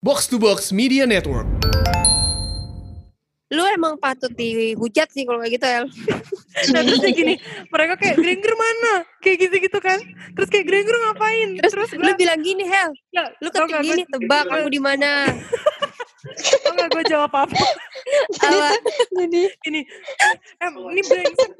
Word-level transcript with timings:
Box 0.00 0.32
to 0.32 0.40
Box 0.40 0.72
Media 0.72 1.04
Network. 1.04 1.44
Lu 3.50 3.60
emang 3.68 4.00
patut 4.00 4.32
dihujat 4.32 5.12
sih 5.12 5.28
kalau 5.28 5.44
kayak 5.44 5.60
gitu 5.60 5.66
ya. 5.66 5.80
Nah 6.72 6.80
terus 6.80 7.00
kayak 7.00 7.16
gini, 7.16 7.34
mereka 7.68 7.94
kayak 7.96 8.16
Granger 8.16 8.52
mana? 8.52 8.92
Kayak 9.20 9.36
gitu-gitu 9.44 9.76
kan. 9.76 10.00
Terus 10.32 10.48
kayak 10.48 10.66
Granger 10.66 10.96
ngapain? 10.98 11.48
Terus, 11.58 11.72
Terus 11.72 11.90
lu 11.94 12.04
gue, 12.06 12.16
bilang 12.16 12.40
gini, 12.40 12.64
Hel, 12.64 12.90
ya, 13.10 13.28
lu 13.40 13.48
ketik 13.48 13.70
gak 13.70 13.82
gini, 13.82 14.02
gue- 14.02 14.12
tebak 14.16 14.44
aku 14.46 14.68
di 14.68 14.80
mana. 14.80 15.28
Tau 16.64 16.72
gak 16.74 16.88
gue 16.90 17.04
jawab 17.12 17.32
apa? 17.32 17.60
Apa? 18.40 18.68
Jadi 19.16 19.52
Ini, 19.68 19.80
em, 20.60 20.72
ini 20.92 21.00
brengsek 21.00 21.50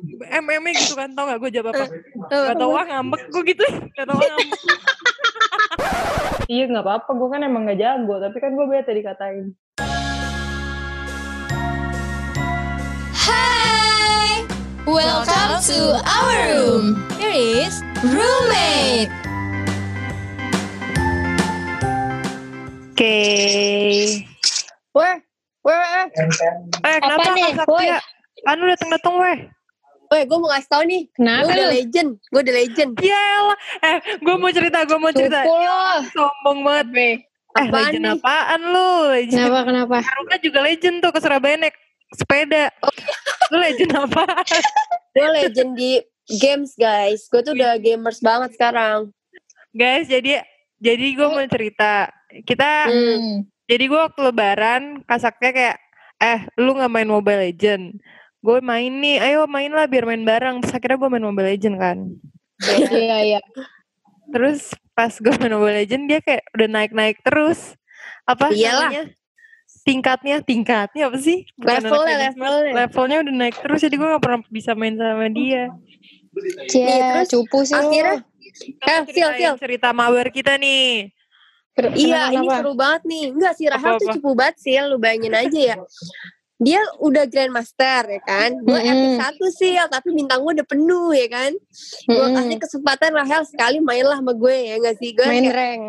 MM-nya 0.43 0.73
gitu 0.77 0.95
kan, 0.97 1.13
tau 1.13 1.29
gak 1.29 1.39
gue 1.39 1.51
jawab 1.53 1.73
apa? 1.73 1.85
Gak 2.29 2.57
tau 2.57 2.73
ah 2.73 2.85
ngambek, 2.87 3.23
gue 3.31 3.43
gitu 3.53 3.65
Gak 3.93 4.05
tau 4.05 4.17
ah 4.17 4.29
ngambek 4.33 4.61
iya 6.51 6.67
nggak 6.67 6.83
apa-apa, 6.83 7.11
gue 7.15 7.29
kan 7.31 7.47
emang 7.47 7.63
nggak 7.63 7.79
jago, 7.79 8.19
tapi 8.19 8.37
kan 8.43 8.59
gue 8.59 8.67
bete 8.67 8.91
dikatain. 8.91 9.55
Hi! 13.15 14.43
Welcome 14.83 15.63
to 15.71 15.95
our 16.03 16.35
room. 16.51 17.07
Here 17.23 17.31
is 17.31 17.79
roommate. 18.03 19.15
Oke 22.99 23.17
Weh, 24.91 25.17
weh, 25.63 25.79
weh. 25.79 26.07
Eh 26.83 26.97
kenapa 26.99 27.31
nih? 27.31 27.55
Kak 27.55 27.63
Saktia? 27.63 28.03
Anu 28.51 28.67
dateng-dateng 28.67 29.15
weh 29.23 29.39
Weh, 30.11 30.27
gue 30.27 30.39
mau 30.43 30.51
ngasih 30.51 30.67
tau 30.67 30.83
nih. 30.83 31.07
Gue 31.07 31.15
Kenapa 31.23 31.47
udah 31.47 31.67
lu? 31.71 31.71
legend. 31.71 32.11
Gue 32.35 32.41
udah 32.43 32.55
legend. 32.59 32.91
Yaelah 32.99 33.59
Eh 33.79 33.97
gue 34.19 34.35
mau 34.35 34.51
cerita, 34.51 34.79
gue 34.83 34.99
mau 34.99 35.13
cerita 35.15 35.39
Cukup 35.47 35.63
lah. 35.63 36.03
Sombong 36.11 36.59
banget 36.67 36.89
Eh 36.99 37.17
Apaan 37.51 37.71
legend 37.71 38.03
nih? 38.03 38.19
apaan 38.19 38.61
lu? 38.67 38.91
Legend 39.15 39.39
Kenapa, 39.47 39.61
kenapa? 39.63 39.97
Haruka 40.03 40.37
juga 40.43 40.59
legend 40.67 40.97
tuh 40.99 41.11
ke 41.15 41.19
Surabaya 41.23 41.57
naik 41.63 41.77
sepeda 42.11 42.75
Lu 43.55 43.57
legend 43.63 43.93
apa? 43.95 44.25
Gue 45.15 45.29
legend 45.31 45.71
di 45.79 46.03
games, 46.43 46.75
guys. 46.75 47.31
Gue 47.31 47.47
tuh 47.47 47.55
udah 47.55 47.79
gamers 47.79 48.19
banget 48.19 48.59
sekarang. 48.59 49.15
Guys 49.71 50.11
jadi 50.11 50.43
jadi 50.83 51.07
gue 51.15 51.27
mau 51.31 51.47
cerita 51.47 52.11
Kita 52.43 52.91
Hmm. 52.91 53.47
Jadi 53.71 53.85
gue 53.87 54.01
waktu 54.03 54.21
lebaran 54.27 55.07
kasaknya 55.07 55.51
kayak 55.55 55.77
Eh 56.21 56.41
lu 56.59 56.75
gak 56.75 56.91
main 56.91 57.07
Mobile 57.07 57.47
Legend 57.47 57.95
Gue 58.41 58.59
main 58.61 58.89
nih 58.91 59.17
Ayo 59.21 59.45
main 59.45 59.69
lah 59.69 59.85
biar 59.85 60.05
main 60.05 60.21
bareng 60.21 60.61
Terus 60.61 60.73
akhirnya 60.73 60.97
gue 60.97 61.09
main 61.09 61.23
Mobile 61.23 61.49
Legend 61.51 61.77
kan 61.77 61.99
Iya, 62.91 63.17
iya. 63.27 63.41
Terus 64.29 64.61
pas 64.91 65.13
gue 65.13 65.33
main 65.35 65.53
Mobile 65.53 65.77
Legend 65.79 66.03
Dia 66.07 66.21
kayak 66.21 66.45
udah 66.51 66.69
naik-naik 66.71 67.17
terus 67.21 67.77
Apa 68.25 68.49
Iyalah. 68.51 68.89
namanya 68.89 69.05
Tingkatnya 69.81 70.37
Tingkatnya 70.41 71.03
apa 71.07 71.19
sih 71.19 71.45
Bukan 71.55 71.73
Levelnya, 71.79 72.17
levelnya. 72.27 72.73
Levelnya 72.75 73.17
udah 73.21 73.35
naik 73.35 73.57
terus 73.59 73.81
Jadi 73.81 73.95
gue 73.95 74.09
gak 74.09 74.23
pernah 74.23 74.41
bisa 74.47 74.73
main 74.73 74.95
sama 74.95 75.29
dia 75.29 75.69
Nih, 76.31 76.71
terus 77.11 77.27
cupu 77.29 77.63
sih. 77.63 77.75
Akhirnya, 77.75 78.23
Eh, 78.81 79.01
Sil, 79.03 79.31
Ceritain 79.31 79.35
Sil. 79.51 79.55
cerita 79.59 79.89
mabar 79.91 80.27
kita 80.29 80.55
nih 80.55 81.11
Iya, 81.91 82.29
ini 82.31 82.45
seru 82.47 82.75
banget 82.75 83.03
nih. 83.05 83.25
Enggak 83.31 83.53
sih, 83.55 83.65
Rahel 83.65 83.97
tuh 83.97 84.05
Apa-apa? 84.05 84.15
cupu 84.15 84.31
banget 84.35 84.57
sih. 84.59 84.75
Lu 84.85 84.97
bayangin 84.97 85.33
aja 85.33 85.61
ya. 85.65 85.77
Dia 86.61 86.77
udah 86.99 87.25
Grandmaster 87.25 88.05
ya 88.07 88.21
kan. 88.21 88.53
Gue 88.61 88.77
Mm-mm. 88.77 88.85
epic 88.87 89.13
satu 89.19 89.47
sih, 89.51 89.81
tapi 89.89 90.13
bintang 90.13 90.41
gue 90.41 90.53
udah 90.55 90.69
penuh 90.69 91.09
ya 91.11 91.25
kan. 91.27 91.53
Gue 92.05 92.15
Mm-mm. 92.15 92.37
kasih 92.37 92.59
kesempatan 92.61 93.11
Rahel 93.11 93.43
sekali 93.45 93.81
main 93.81 94.05
lah 94.05 94.21
sama 94.21 94.33
gue 94.33 94.53
ya 94.53 94.77
nggak 94.77 94.97
sih. 94.97 95.11
Gue 95.11 95.25
Main 95.25 95.41
kayak 95.43 95.57
rank. 95.57 95.83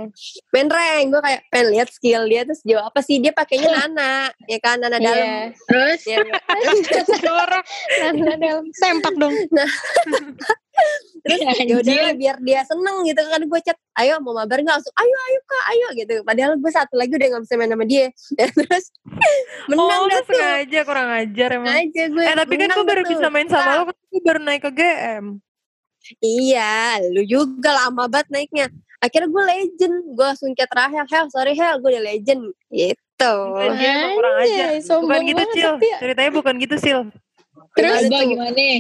main 0.50 0.68
rank. 0.68 1.06
Gue 1.10 1.22
kayak 1.22 1.42
pengen 1.48 1.68
lihat 1.70 1.88
skill 1.90 2.24
dia 2.24 2.42
terus 2.42 2.64
jawab 2.64 2.88
apa 2.88 3.00
sih. 3.02 3.20
Dia 3.20 3.32
pakainya 3.32 3.68
Nana 3.78 4.14
ya 4.48 4.58
kan. 4.58 4.80
Nana 4.80 4.96
Iya. 4.96 5.06
dalam. 5.06 5.30
Terus? 5.68 6.00
Ya, 6.10 6.18
Nanda 8.02 8.34
dalam 8.38 8.66
sempak 8.72 9.14
dong. 9.16 9.36
terus 11.22 11.40
ya 11.69 11.75
udah 11.78 12.14
biar 12.18 12.38
dia 12.42 12.62
seneng 12.66 13.06
gitu 13.06 13.22
kan 13.22 13.42
gue 13.46 13.59
chat 13.62 13.78
ayo 14.02 14.18
mau 14.24 14.34
mabar 14.34 14.58
nggak 14.62 14.75
langsung 14.81 14.96
ayo 14.97 15.16
ayo 15.30 15.40
kak 15.46 15.66
ayo 15.74 15.88
gitu 15.97 16.16
padahal 16.25 16.52
gue 16.58 16.72
satu 16.72 16.94
lagi 16.97 17.14
udah 17.14 17.28
nggak 17.31 17.44
bisa 17.46 17.56
main 17.59 17.72
sama 17.72 17.86
dia 17.86 18.06
ya, 18.40 18.47
terus 18.50 18.86
menang 19.69 20.02
Oh 20.02 20.08
dah 20.09 20.22
tuh 20.25 20.34
sengaja 20.34 20.80
kurang 20.84 21.09
ajar 21.14 21.50
emang 21.58 21.74
aja 21.74 22.03
gue 22.09 22.24
Eh 22.24 22.36
tapi 22.36 22.53
kan 22.58 22.69
gue 22.74 22.86
baru 22.86 23.02
bisa 23.06 23.28
main 23.30 23.47
sama 23.50 23.72
lo 23.78 23.84
kan 23.90 23.96
gue 23.96 24.22
baru 24.24 24.40
naik 24.42 24.62
ke 24.66 24.72
GM 24.74 25.25
Iya, 26.18 26.98
lu 27.13 27.22
juga 27.30 27.78
lama 27.78 28.09
banget 28.09 28.34
naiknya. 28.34 28.74
Akhirnya 28.98 29.30
gue 29.30 29.44
legend, 29.46 29.96
gue 30.18 30.25
langsung 30.25 30.50
chat 30.58 30.74
Rahel, 30.74 31.06
Hel, 31.06 31.30
sorry 31.30 31.53
Hel, 31.53 31.78
gue 31.78 31.90
udah 31.94 32.02
legend. 32.09 32.42
Gitu. 32.74 33.34
Emang 33.62 34.18
kurang 34.18 34.36
Anjay, 34.42 34.50
ajar 34.50 34.69
sombong 34.81 35.06
Bukan 35.06 35.30
gitu 35.30 35.44
Cil. 35.53 35.74
Ceritanya 36.02 36.31
bukan 36.34 36.53
gitu 36.58 36.75
Sil 36.81 37.00
Terus? 37.78 38.09
Gimana 38.09 38.52
tuh? 38.52 38.78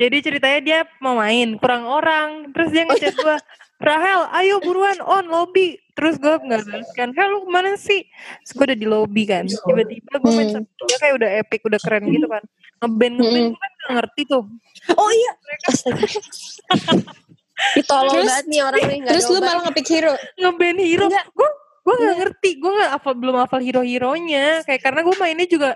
Jadi 0.00 0.16
ceritanya 0.18 0.60
dia 0.60 0.80
mau 0.98 1.14
main 1.14 1.54
Kurang 1.54 1.84
orang 1.84 2.28
Terus 2.50 2.68
dia 2.70 2.82
ngechat 2.82 3.14
gue 3.14 3.36
Rahel 3.78 4.20
ayo 4.34 4.56
buruan 4.58 4.96
on 4.98 5.24
lobby 5.26 5.76
Terus 5.92 6.16
gue 6.16 6.32
gak 6.32 6.64
balas 6.64 6.88
kan 6.90 7.12
Hel 7.12 7.28
lu 7.30 7.44
ke 7.44 7.50
mana 7.50 7.76
sih 7.76 8.08
Terus 8.40 8.52
gue 8.54 8.64
udah 8.66 8.78
di 8.78 8.86
lobby 8.86 9.22
kan 9.24 9.44
Tiba-tiba 9.44 10.14
gue 10.16 10.32
main 10.32 10.48
Hmm. 10.48 10.64
sama 10.64 10.86
dia 10.86 10.98
kayak 10.98 11.14
udah 11.14 11.30
epic 11.38 11.60
Udah 11.62 11.78
keren 11.78 12.04
gitu 12.06 12.26
kan 12.26 12.42
Ngeband 12.80 13.14
ngeband 13.14 13.36
Hmm. 13.36 13.50
gue 13.50 13.60
kan 13.60 13.70
gak 13.78 13.92
ngerti 13.94 14.22
tuh 14.26 14.42
Oh 14.90 15.10
iya. 15.10 15.32
Astaga. 15.62 16.00
Ditolong 17.76 18.14
Terus- 18.14 18.24
banget 18.26 18.46
nih 18.46 18.60
orang 18.62 18.80
nih. 18.82 18.96
nggak 18.98 19.10
Terus 19.12 19.24
lu 19.26 19.38
malah 19.38 19.62
ngepick 19.62 19.88
hero. 19.90 20.12
Ngeband 20.34 20.78
hero. 20.80 21.06
Gue 21.30 21.48
gue 21.80 21.94
gak 21.98 22.16
ngerti 22.18 22.50
Gue 22.56 22.72
gak 22.74 22.90
hafal, 22.94 23.14
belum 23.14 23.36
hafal 23.38 23.60
hero-heronya 23.60 24.46
Kayak 24.62 24.80
karena 24.82 25.00
gue 25.00 25.14
mainnya 25.14 25.46
juga 25.46 25.70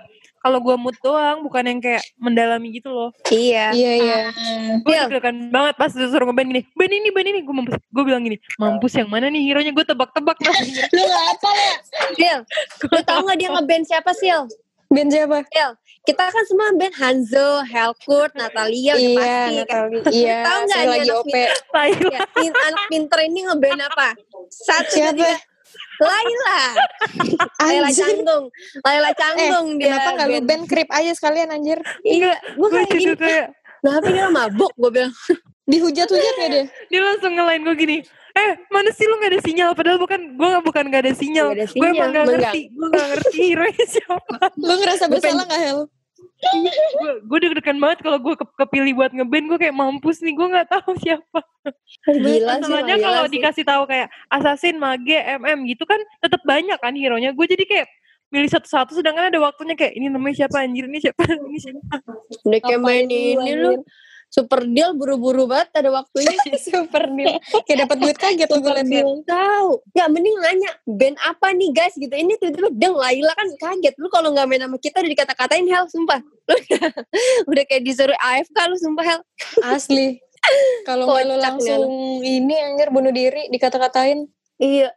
kalau 0.45 0.61
gue 0.61 0.75
mood 0.77 0.93
doang 1.01 1.41
bukan 1.41 1.65
yang 1.65 1.79
kayak 1.81 2.05
mendalami 2.15 2.69
gitu 2.71 2.87
loh 2.87 3.09
Iya. 3.27 3.73
Iya, 3.73 3.91
iya. 3.97 4.19
gue 4.77 4.93
Sil. 4.93 5.09
deg-degan 5.09 5.49
banget 5.49 5.73
pas 5.73 5.89
disuruh 5.89 6.29
ngeband 6.29 6.47
gini 6.47 6.61
band 6.71 6.93
ini 6.93 7.09
band 7.09 7.27
ini 7.27 7.39
gue 7.41 7.55
mampus 7.55 7.75
gue 7.81 8.03
bilang 8.05 8.21
gini 8.21 8.37
mampus 8.55 8.93
yang 8.93 9.09
mana 9.09 9.25
nih 9.25 9.41
hero 9.41 9.59
nya 9.59 9.73
gue 9.73 9.81
tebak-tebak 9.83 10.37
Lu 10.95 11.01
gak 11.01 11.25
apa 11.33 11.49
ya? 11.49 11.73
Sil, 12.13 12.39
lu 12.85 12.99
tau 13.01 13.25
gak 13.25 13.37
dia 13.37 13.49
ngeband 13.49 13.83
siapa 13.83 14.13
Sil? 14.13 14.45
Band 14.85 15.09
siapa? 15.09 15.41
Sil, 15.49 15.71
kita 16.05 16.29
kan 16.29 16.43
semua 16.45 16.69
band 16.71 16.93
Hanzo, 16.93 17.65
Helkurt, 17.65 18.37
Natalia 18.37 18.93
udah 18.93 19.01
Iya, 19.01 19.17
pasti 19.17 19.55
kan. 19.65 19.81
Natalie. 19.89 20.13
Iya, 20.13 20.37
Tahu 20.45 20.59
nggak 20.61 20.81
lagi 20.85 21.01
anak 21.01 21.17
OP. 21.17 21.35
Laila 21.73 22.09
Ya, 22.13 22.21
anak 22.63 22.83
pinter 22.85 23.19
ini 23.25 23.39
ngeband 23.43 23.81
apa? 23.81 24.07
Satu, 24.47 24.93
Siapa? 24.93 25.17
tiga. 25.17 25.33
Laila. 25.97 26.59
Laila 27.57 27.87
Anjir. 27.87 28.03
Canggung. 28.03 28.45
Laila 28.81 29.09
Eh, 29.09 29.15
Canggung 29.15 29.67
dia. 29.75 29.85
kenapa 29.89 30.09
gak 30.15 30.27
lu 30.27 30.39
band. 30.41 30.63
krip 30.65 30.89
aja 30.89 31.11
sekalian 31.11 31.49
anjir? 31.49 31.79
Iya, 32.01 32.33
gue 32.53 32.67
kayak 32.69 32.89
gini. 32.89 33.15
kayak 33.15 33.47
Kenapa 33.79 34.07
dia 34.09 34.25
mabuk? 34.27 34.71
Gue 34.75 34.89
bilang. 34.89 35.13
Dihujat-hujat 35.65 36.33
gak 36.37 36.49
dia? 36.51 36.65
dia 36.87 37.01
langsung 37.01 37.33
ngelain 37.33 37.61
gue 37.61 37.75
gini 37.75 37.97
eh 38.35 38.51
mana 38.67 38.91
sih 38.91 39.07
lu 39.07 39.15
gak 39.15 39.31
ada 39.31 39.39
sinyal 39.41 39.71
padahal 39.73 39.95
bukan 39.95 40.35
gue 40.35 40.49
bukan 40.61 40.83
gak 40.91 41.07
ada 41.07 41.13
sinyal 41.15 41.49
Nggak 41.49 41.57
ada 41.57 41.65
gue 41.65 41.87
emang 41.87 41.95
sinyal, 41.95 42.11
gak 42.11 42.25
ngerti 42.27 42.61
gue 42.67 42.87
gak 42.91 43.07
ngerti 43.07 43.37
hero 43.41 43.65
siapa 43.87 44.35
Lu 44.59 44.73
ngerasa 44.75 45.03
bersalah 45.07 45.45
gak, 45.47 45.57
Hel? 45.57 45.79
Gue 46.95 47.11
gue 47.21 47.37
deg-degan 47.41 47.77
banget 47.77 47.99
kalau 47.99 48.17
gue 48.17 48.33
ke- 48.33 48.55
kepilih 48.57 48.93
buat 48.95 49.11
ngeband 49.11 49.45
gue 49.47 49.59
kayak 49.59 49.75
mampus 49.75 50.19
nih 50.19 50.33
gue 50.33 50.47
nggak 50.47 50.67
tahu 50.69 50.91
siapa 51.03 51.39
Gila 52.05 52.23
sih. 52.55 52.61
masalahnya 52.61 52.95
kalau 52.97 53.23
sih. 53.23 53.33
dikasih 53.33 53.63
tahu 53.63 53.83
kayak 53.85 54.07
assassin 54.27 54.75
mage 54.75 55.17
mm 55.17 55.59
gitu 55.67 55.83
kan 55.83 55.99
tetap 56.19 56.41
banyak 56.43 56.77
kan 56.77 56.93
hero 56.93 57.17
nya 57.17 57.31
gue 57.31 57.45
jadi 57.45 57.63
kayak 57.63 57.87
milih 58.27 58.49
satu-satu 58.49 58.91
sedangkan 58.93 59.29
ada 59.29 59.39
waktunya 59.39 59.73
kayak 59.73 59.93
ini 59.93 60.09
namanya 60.09 60.43
siapa 60.43 60.59
anjir 60.59 60.85
ini 60.85 60.99
siapa 60.99 61.23
ini 61.23 61.57
siapa 61.57 62.01
Udah 62.43 62.59
kayak 62.59 62.81
main 62.81 63.05
ini 63.05 63.51
lu, 63.55 63.77
lu. 63.77 63.85
Super 64.29 64.67
deal 64.67 64.91
buru-buru 64.97 65.47
banget 65.47 65.71
ada 65.79 65.89
waktunya. 65.95 66.35
Super 66.67 67.07
deal. 67.13 67.39
Kayak 67.65 67.87
dapat 67.87 67.97
duit 68.03 68.17
kaget 68.19 68.49
lu 68.51 68.59
gue 68.59 69.23
tahu. 69.23 69.69
Ya 69.95 70.11
mending 70.11 70.35
nanya 70.43 70.71
band 70.83 71.17
apa 71.23 71.55
nih 71.55 71.71
guys 71.71 71.95
gitu. 71.95 72.11
Ini 72.11 72.35
tiba-tiba 72.39 72.69
deng 72.75 72.95
Laila 72.95 73.31
kan 73.31 73.47
kaget. 73.55 73.95
Lu 73.95 74.11
kalau 74.11 74.35
nggak 74.35 74.45
main 74.47 74.61
sama 74.67 74.77
kita 74.77 74.99
udah 74.99 75.11
dikata-katain 75.11 75.65
hell 75.71 75.87
sumpah. 75.87 76.19
Lu 76.51 76.53
udah, 76.53 76.89
udah 77.49 77.63
kayak 77.65 77.83
disuruh 77.87 78.17
AFK 78.21 78.57
lu 78.69 78.77
sumpah 78.77 79.05
hell. 79.07 79.21
Asli. 79.65 80.21
Kalau 80.85 81.09
nggak 81.09 81.25
lu 81.25 81.35
langsung 81.41 81.83
ini 82.21 82.53
anjir 82.53 82.93
bunuh 82.93 83.09
diri 83.09 83.49
dikata-katain. 83.49 84.29
Iya. 84.61 84.93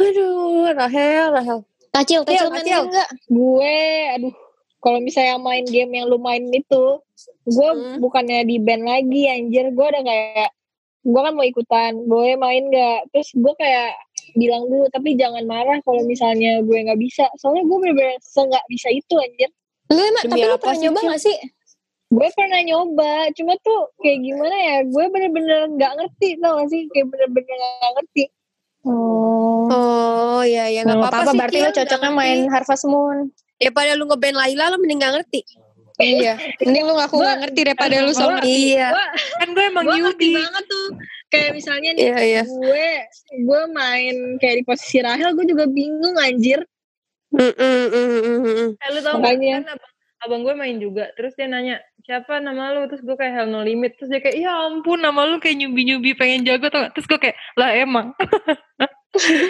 Aduh, 0.00 0.72
Rahel, 0.74 1.30
Rahel. 1.30 1.62
Tacil, 1.90 2.22
Tacil, 2.22 2.46
tacil 2.46 2.48
main 2.50 2.62
Tacil. 2.62 2.82
nggak? 2.86 3.08
gue 3.34 3.78
aduh 4.14 4.34
kalau 4.80 4.98
misalnya 4.98 5.36
main 5.36 5.62
game 5.62 5.92
yang 5.92 6.06
lu 6.06 6.18
main 6.18 6.44
itu 6.46 6.98
gue 7.42 7.68
Hmm. 7.70 7.96
bukannya 7.98 8.42
di 8.42 8.56
band 8.58 8.82
lagi 8.82 9.22
anjir 9.26 9.68
gue 9.68 9.86
udah 9.86 10.02
kayak 10.02 10.50
gue 11.00 11.20
kan 11.22 11.32
mau 11.32 11.42
ikutan 11.42 11.92
boleh 12.04 12.34
main 12.34 12.64
gak 12.66 13.08
terus 13.08 13.32
gue 13.32 13.52
kayak 13.54 13.96
bilang 14.32 14.64
dulu 14.64 14.84
tapi 14.88 15.14
jangan 15.14 15.42
marah 15.42 15.80
kalau 15.80 16.00
misalnya 16.02 16.60
gue 16.60 16.78
nggak 16.78 16.96
bisa 16.96 17.24
soalnya 17.34 17.62
gue 17.62 17.76
bener-bener 17.78 18.16
nggak 18.20 18.66
bisa 18.66 18.88
itu 18.88 19.14
anjir 19.16 19.50
Lu 19.88 19.98
emang 19.98 20.22
tapi 20.24 20.40
lu 20.40 20.54
pernah 20.54 20.70
sih, 20.72 20.82
nyoba 20.82 21.00
gak 21.04 21.20
sih? 21.20 21.36
gue 22.10 22.28
pernah 22.32 22.60
nyoba 22.60 23.10
cuma 23.32 23.54
tuh 23.58 23.80
kayak 23.96 24.18
gimana 24.20 24.56
ya 24.56 24.76
gue 24.84 25.04
bener-bener 25.08 25.60
nggak 25.70 25.92
ngerti 25.94 26.28
tau 26.38 26.56
gak 26.56 26.68
sih 26.68 26.82
kayak 26.88 27.06
bener-bener 27.06 27.54
nggak 27.54 27.92
ngerti 27.96 28.24
Oh. 28.80 29.68
Oh 29.68 30.42
iya 30.42 30.64
ya 30.66 30.80
Nggak 30.82 30.96
apa-apa, 30.96 31.08
apa-apa 31.20 31.30
sih. 31.30 31.38
berarti 31.38 31.58
lo 31.58 31.70
cocoknya 31.70 32.10
main. 32.10 32.38
Harvest 32.48 32.86
Moon. 32.86 33.18
Daripada 33.60 33.92
lu 33.92 34.08
ngeband 34.08 34.36
Laila 34.36 34.72
lo 34.72 34.76
mending 34.80 34.98
gak 34.98 35.14
ngerti. 35.14 35.40
iya. 36.00 36.32
Mending 36.58 36.84
lu 36.84 36.94
ngaku 36.96 37.12
Gua- 37.14 37.28
gak 37.28 37.38
ngerti 37.44 37.60
daripada 37.62 37.96
lu 38.00 38.10
so 38.10 38.24
ngerti. 38.24 38.48
Iya. 38.72 38.88
Gua, 38.88 39.04
Kan 39.36 39.48
gue 39.52 39.64
emang 39.66 39.84
gua 39.84 39.96
ngerti 40.00 40.26
newbie. 40.26 40.38
banget 40.40 40.64
tuh. 40.66 40.86
Kayak 41.30 41.50
misalnya 41.54 41.90
nih, 41.92 42.02
Iya 42.02 42.18
iya. 42.18 42.42
gue 42.42 42.88
gue 43.38 43.60
main 43.70 44.14
kayak 44.36 44.56
di 44.56 44.64
posisi 44.64 44.98
Rahel, 44.98 45.30
gue 45.30 45.46
juga 45.46 45.64
bingung 45.64 46.16
anjir. 46.16 46.64
Mm, 47.30 47.54
mm, 47.54 47.86
mm, 47.86 48.08
mm, 48.18 48.38
mm. 48.42 48.68
Eh, 48.74 48.88
lu 48.90 49.00
tau 49.00 49.14
Makanya. 49.14 49.62
gak 49.62 49.62
kan 49.62 49.66
abang, 49.70 49.92
abang 50.20 50.40
gue 50.42 50.54
main 50.56 50.76
juga. 50.76 51.04
Terus 51.14 51.36
dia 51.36 51.46
nanya, 51.46 51.78
siapa 52.02 52.40
nama 52.40 52.74
lu? 52.74 52.88
Terus 52.88 53.04
gue 53.04 53.14
kayak 53.14 53.32
Hell 53.36 53.46
No 53.46 53.62
Limit. 53.62 53.94
Terus 53.94 54.10
dia 54.10 54.18
kayak, 54.18 54.36
ya 54.36 54.50
ampun 54.66 54.98
nama 54.98 55.22
lu 55.22 55.38
kayak 55.38 55.54
nyubi-nyubi 55.54 56.18
pengen 56.18 56.42
jago 56.42 56.66
tau 56.66 56.82
gak? 56.82 56.96
Terus 56.96 57.06
gue 57.06 57.18
kayak, 57.20 57.36
lah 57.54 57.70
emang. 57.76 58.10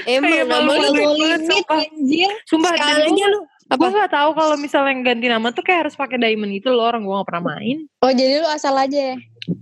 Emang 0.06 0.32
nama 0.42 0.72
lu 0.72 0.88
banget, 0.90 1.04
limit 1.14 1.40
sumpah. 1.46 1.80
anjir. 1.80 2.30
Sumpah, 2.44 2.72
dan 2.74 3.08
gue, 3.08 3.28
lu 3.28 3.40
apa? 3.70 3.78
gue 3.80 3.90
gak 3.96 4.10
tahu 4.10 4.30
kalau 4.34 4.56
misalnya 4.56 4.94
ganti 5.00 5.26
nama 5.26 5.48
tuh 5.50 5.62
kayak 5.62 5.86
harus 5.86 5.94
pakai 5.94 6.18
diamond 6.18 6.50
itu 6.52 6.68
loh. 6.68 6.84
Orang 6.84 7.06
gue 7.06 7.14
gak 7.14 7.28
pernah 7.28 7.54
main. 7.54 7.86
Oh 8.00 8.10
jadi 8.10 8.42
lu 8.42 8.48
asal 8.48 8.74
aja 8.74 9.14
ya? 9.14 9.16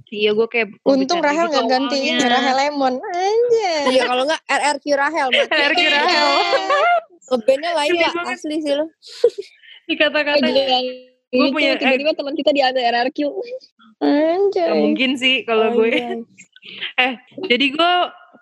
Iya 0.09 0.31
gue 0.33 0.49
kayak 0.49 0.69
Untung 0.83 1.21
Rahel 1.21 1.47
gitu 1.47 1.55
gak 1.55 1.69
gantiin 1.69 2.17
awalnya. 2.17 2.33
Rahel 2.33 2.57
Lemon. 2.59 2.95
Anjir. 2.99 3.83
Iya 3.91 4.03
kalau 4.05 4.23
enggak 4.25 4.43
RRQ 4.43 4.85
Rahel. 4.95 5.29
RRQ 5.47 5.83
Rahel. 5.87 6.27
Ngebandnya 7.29 7.71
Sedih 7.77 8.01
banget. 8.09 8.25
asli 8.33 8.57
sih 8.59 8.73
lu. 8.73 8.87
Dikata-kata 9.87 10.47
Yang 10.47 10.87
Gua 11.29 11.45
itu 11.45 11.53
punya- 11.53 11.77
tiba-tiba 11.77 12.13
teman 12.17 12.33
kita 12.33 12.51
diambil 12.51 12.83
RRQ. 12.89 13.19
Anjir. 13.99 14.67
Gak 14.67 14.79
mungkin 14.79 15.11
sih 15.15 15.45
kalau 15.45 15.75
gue. 15.75 16.25
Eh, 16.97 17.13
jadi 17.45 17.67
gue 17.69 17.91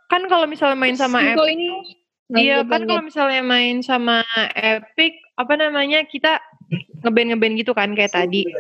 kan 0.07 0.23
kalau 0.27 0.47
misalnya 0.47 0.75
main 0.75 0.95
sama 0.95 1.19
Epic, 1.19 1.35
ini 1.49 1.67
iya 2.35 2.63
lanjut, 2.63 2.71
kan 2.73 2.81
kalau 2.91 3.03
misalnya 3.07 3.43
main 3.47 3.85
sama 3.87 4.27
Epic, 4.55 5.23
apa 5.39 5.55
namanya 5.55 6.03
kita 6.09 6.43
ngeband 7.07 7.37
ngeband 7.37 7.55
gitu 7.61 7.73
kan 7.77 7.95
kayak 7.95 8.15
tadi. 8.17 8.51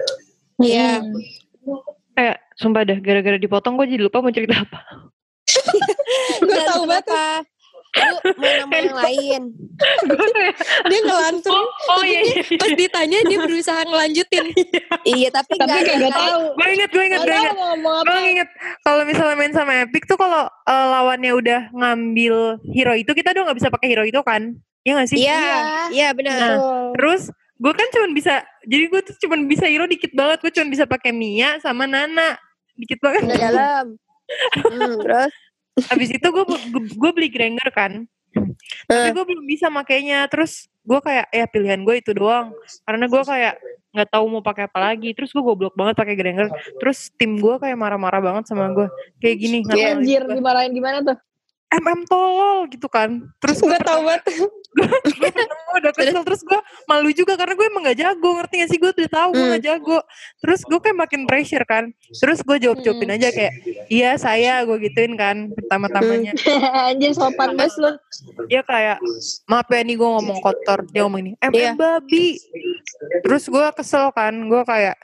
Iya. 0.63 1.03
Kayak 2.15 2.37
sumpah 2.57 2.87
dah 2.87 2.99
gara-gara 3.03 3.37
dipotong 3.37 3.77
gue 3.77 3.91
jadi 3.91 4.03
lupa 4.07 4.23
mau 4.23 4.33
cerita 4.33 4.63
apa. 4.63 4.81
Gue 6.47 6.61
tahu 6.69 6.85
banget. 6.89 7.45
Lu 7.97 8.17
main 8.37 8.57
sama 8.61 8.77
yang 8.77 8.95
lain. 8.95 9.43
gue 10.03 10.27
kayak 10.33 10.55
Dia 10.87 11.01
ngelantur. 11.03 11.53
oh, 11.53 11.69
oh 11.93 12.03
iya 12.03 12.21
iya. 12.23 12.41
Pas 12.55 12.73
ditanya 12.73 13.19
dia 13.23 13.39
berusaha 13.41 13.81
ngelanjutin. 13.83 14.45
Iya 15.03 15.29
tapi 15.31 15.53
Tapi 15.55 15.69
enggak 15.69 15.83
kagak 15.87 16.13
tahu. 16.13 16.43
Gue 16.53 16.69
inget, 16.73 16.91
gue 16.91 17.05
inget, 17.05 17.21
Gak 17.21 17.29
gue 17.29 17.39
inget. 17.39 17.55
mau. 17.81 18.01
Gue 18.03 18.21
inget 18.27 18.49
kalau 18.83 19.03
misalnya 19.05 19.37
main 19.37 19.53
sama 19.53 19.73
Epic 19.83 20.05
tuh 20.05 20.17
kalau 20.17 20.45
eh, 20.47 20.87
lawannya 20.91 21.33
udah 21.33 21.61
ngambil 21.73 22.37
hero 22.67 22.95
itu 22.95 23.11
kita 23.11 23.33
udah 23.33 23.43
nggak 23.47 23.59
bisa 23.59 23.69
pakai 23.69 23.89
hero 23.89 24.05
itu 24.05 24.21
kan? 24.21 24.53
Iya 24.83 24.93
gak 24.97 25.09
sih? 25.11 25.19
Iya, 25.19 25.43
iya 25.91 26.09
benar. 26.15 26.39
Nah, 26.39 26.95
Terus 26.95 27.23
gue 27.57 27.73
kan 27.73 27.89
cuman 27.91 28.11
bisa, 28.13 28.45
jadi 28.63 28.85
gue 28.87 29.01
tuh 29.03 29.15
cuman 29.27 29.49
bisa 29.49 29.67
hero 29.67 29.85
dikit 29.85 30.13
banget. 30.13 30.39
Gue 30.41 30.53
cuman 30.53 30.69
bisa 30.71 30.85
pakai 30.85 31.11
Mia 31.11 31.59
sama 31.59 31.85
Nana, 31.85 32.39
dikit 32.75 33.01
banget. 33.01 33.27
Udah 33.27 33.41
dalam. 33.41 33.87
Hmm, 34.59 34.99
terus 34.99 35.31
Habis 35.77 36.09
itu 36.17 36.25
gue 36.25 36.45
gue 36.97 37.11
beli 37.13 37.29
Granger 37.29 37.69
kan, 37.69 37.93
tapi 38.89 39.09
Eh. 39.09 39.13
gue 39.13 39.25
belum 39.29 39.45
bisa 39.45 39.69
makainya. 39.69 40.25
Terus 40.33 40.73
gue 40.81 41.01
kayak 41.05 41.29
ya 41.29 41.45
pilihan 41.45 41.81
gue 41.85 42.01
itu 42.01 42.17
doang, 42.17 42.57
karena 42.89 43.05
gue 43.05 43.23
kayak 43.23 43.55
nggak 43.93 44.09
tahu 44.13 44.25
mau 44.29 44.41
pakai 44.45 44.69
apa 44.69 44.79
lagi. 44.93 45.13
Terus 45.13 45.33
gue 45.37 45.45
goblok 45.45 45.77
banget 45.77 46.01
pakai 46.01 46.17
Granger. 46.17 46.49
Terus 46.81 47.13
tim 47.21 47.37
gue 47.37 47.55
kayak 47.61 47.77
marah-marah 47.77 48.21
banget 48.25 48.45
sama 48.49 48.73
gue, 48.73 48.89
kayak 49.21 49.37
gini 49.37 49.57
ngatain 49.69 50.01
anjir 50.01 50.23
dimarahin 50.25 50.73
gimana 50.73 51.05
tuh? 51.05 51.17
MM 51.69 52.07
tolol 52.07 52.67
gitu 52.69 52.87
kan. 52.87 53.27
Terus 53.39 53.59
gue 53.59 53.79
tahu 53.79 54.01
banget. 54.03 54.23
gue 54.77 54.89
ketemu 55.33 55.71
udah 55.75 55.93
kesel 55.95 56.21
terus 56.21 56.45
gue 56.45 56.61
malu 56.85 57.09
juga 57.09 57.33
karena 57.33 57.57
gue 57.57 57.67
emang 57.67 57.83
gak 57.83 57.97
jago 57.97 58.29
ngerti 58.37 58.55
gak 58.61 58.69
sih 58.69 58.77
gue 58.77 58.91
udah 58.93 59.09
tahu 59.11 59.29
gue 59.33 59.41
Hmm. 59.41 59.53
gak 59.57 59.65
jago 59.65 59.99
terus 60.37 60.61
gue 60.63 60.79
kayak 60.79 60.99
makin 60.99 61.23
pressure 61.25 61.65
kan 61.65 61.85
terus 62.13 62.45
gue 62.45 62.57
jawab 62.61 62.85
jawabin 62.85 63.09
aja 63.11 63.33
kayak 63.33 63.57
iya 63.89 64.13
saya 64.17 64.61
gue 64.63 64.77
gituin 64.83 65.17
kan 65.17 65.49
pertama-tamanya 65.51 66.37
anjir 66.93 67.17
sopan 67.17 67.57
banget 67.57 67.73
lu. 67.79 67.93
dia 68.45 68.61
kayak 68.61 69.01
maaf 69.47 69.65
ya 69.67 69.81
nih 69.81 69.97
gue 69.97 70.09
ngomong 70.11 70.39
kotor 70.39 70.85
dia 70.87 71.01
ngomong 71.03 71.21
ini 71.23 71.33
em 71.39 71.53
Iya. 71.53 71.73
babi 71.73 72.37
terus 73.23 73.49
gue 73.49 73.65
kesel 73.73 74.13
kan 74.13 74.37
gue 74.37 74.61
kayak 74.63 74.97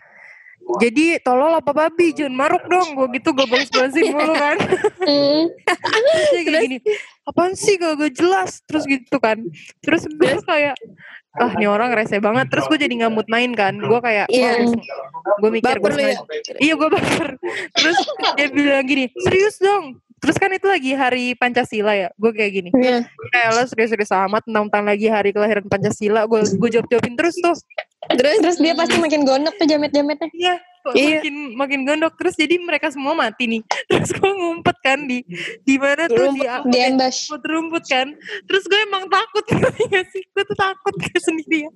jadi 0.81 1.19
tolol 1.20 1.53
apa 1.53 1.73
babi? 1.75 2.14
Jangan 2.14 2.35
maruk 2.35 2.64
dong. 2.70 2.94
Gue 2.94 3.09
gitu 3.19 3.35
gue 3.35 3.47
balas 3.47 3.69
balasin 3.69 4.12
mulu 4.14 4.35
kan. 4.35 4.56
Hmm. 5.03 5.44
terus 5.67 6.29
dia 6.31 6.43
kayak 6.47 6.62
gini 6.62 6.79
apaan 7.26 7.53
sih? 7.59 7.75
Gak 7.76 7.99
gue 7.99 8.11
jelas. 8.14 8.62
Terus 8.64 8.85
gitu 8.87 9.17
kan. 9.19 9.38
Terus 9.82 10.06
gue 10.06 10.32
kayak 10.47 10.76
ah 11.41 11.50
ini 11.56 11.67
orang 11.67 11.91
rese 11.93 12.23
banget. 12.23 12.49
Terus 12.53 12.69
gue 12.70 12.79
jadi 12.79 12.93
nggak 13.03 13.12
mood 13.12 13.29
main 13.29 13.53
kan. 13.56 13.76
Gue 13.81 13.99
kayak 13.99 14.31
Iya. 14.31 14.69
gue 15.41 15.50
mikir 15.50 15.76
gue 15.81 15.93
ya? 15.99 16.19
iya 16.61 16.75
gue 16.76 16.88
baper. 16.88 17.29
Terus 17.75 17.99
dia 18.38 18.49
bilang 18.53 18.85
gini 18.87 19.11
serius 19.23 19.58
dong 19.58 19.99
terus 20.22 20.38
kan 20.38 20.48
itu 20.48 20.64
lagi 20.64 20.94
hari 20.94 21.34
Pancasila 21.34 21.92
ya? 21.92 22.08
Gue 22.14 22.30
kayak 22.30 22.52
gini. 22.54 22.70
Iya. 22.72 23.02
kayak 23.28 23.48
lo 23.52 23.62
serius-serius 23.66 24.14
amat 24.14 24.46
tentang 24.46 24.86
lagi 24.86 25.10
hari 25.10 25.34
kelahiran 25.34 25.66
Pancasila 25.66 26.24
gue 26.24 26.40
gue 26.46 26.69
jawab 26.70 26.86
jawabin 26.86 27.19
terus 27.19 27.34
tuh. 27.36 27.58
Terus 28.08 28.38
Terus 28.38 28.56
dia 28.58 28.72
pasti 28.72 28.96
makin 28.96 29.22
gondok 29.22 29.54
tuh 29.58 29.66
jamet-jametnya. 29.66 30.30
iya 30.32 30.54
Iya. 30.82 31.22
makin 31.22 31.36
makin 31.54 31.80
gondok. 31.82 32.12
Terus 32.19 32.34
jadi 32.34 32.58
mereka 32.58 32.90
semua 32.90 33.14
mati 33.14 33.46
nih. 33.46 33.62
Terus 33.90 34.10
gue 34.10 34.30
ngumpet 34.32 34.76
kan 34.82 35.06
di 35.06 35.22
di 35.62 35.78
mana 35.78 36.06
tuh? 36.06 36.34
Di 36.34 36.42
Di 36.66 36.78
ambush. 36.82 37.30
rumput 37.38 37.84
kan. 37.86 38.10
Terus 38.46 38.64
gue 38.66 38.80
emang 38.82 39.06
takut. 39.06 39.44
Gak 39.46 40.06
sih 40.14 40.22
gue 40.24 40.42
tuh 40.42 40.58
takut 40.58 40.94
kayak 40.96 41.22
sendirian 41.26 41.70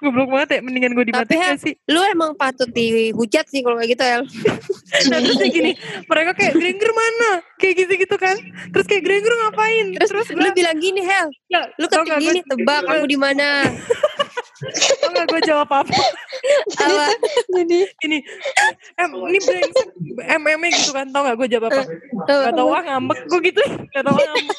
goblok 0.00 0.28
banget 0.32 0.48
ya 0.58 0.60
mendingan 0.62 0.92
gue 0.94 1.04
Tapi, 1.06 1.12
dimatiin 1.12 1.40
Hel, 1.40 1.54
gak 1.56 1.62
sih? 1.62 1.74
lu 1.90 2.00
emang 2.06 2.32
patut 2.38 2.68
dihujat 2.70 3.46
sih 3.50 3.60
kalau 3.62 3.76
kayak 3.78 3.90
gitu 3.96 4.04
El. 4.04 4.22
nah, 5.10 5.18
terus 5.22 5.36
kayak 5.38 5.54
gini 5.54 5.70
mereka 6.06 6.30
kayak 6.36 6.52
Granger 6.56 6.90
mana? 6.92 7.30
Kayak 7.56 7.74
gitu 7.84 7.92
gitu 8.06 8.16
kan. 8.16 8.36
Terus 8.72 8.86
kayak 8.86 9.02
Granger 9.04 9.32
ngapain? 9.32 9.86
Terus, 9.96 10.10
terus 10.12 10.28
lu 10.34 10.48
bilang 10.54 10.78
gini 10.78 11.00
Hel, 11.02 11.28
ya, 11.50 11.62
lu 11.76 11.86
gini 11.88 12.40
gue, 12.40 12.50
tebak 12.54 12.82
aku 12.86 13.06
di 13.06 13.18
mana. 13.18 13.64
tau 15.04 15.12
gak 15.12 15.26
gue 15.28 15.40
jawab 15.44 15.68
apa? 15.68 15.84
Apa? 16.80 17.06
Jadi 17.60 17.80
ini 18.08 18.18
em 18.96 19.10
ini 19.28 19.38
brengsek 19.44 19.88
mm 20.16 20.62
gitu 20.72 20.90
kan 20.96 21.06
tau 21.12 21.28
gak 21.28 21.36
gue 21.36 21.48
jawab 21.52 21.68
apa? 21.72 21.82
Gak 22.24 22.54
tau 22.56 22.68
ah 22.72 22.82
ngambek. 22.84 23.18
Gue 23.28 23.40
gitu 23.52 23.62
gak 23.92 24.04
tau 24.04 24.16
ah 24.16 24.24
ngambek 24.24 24.58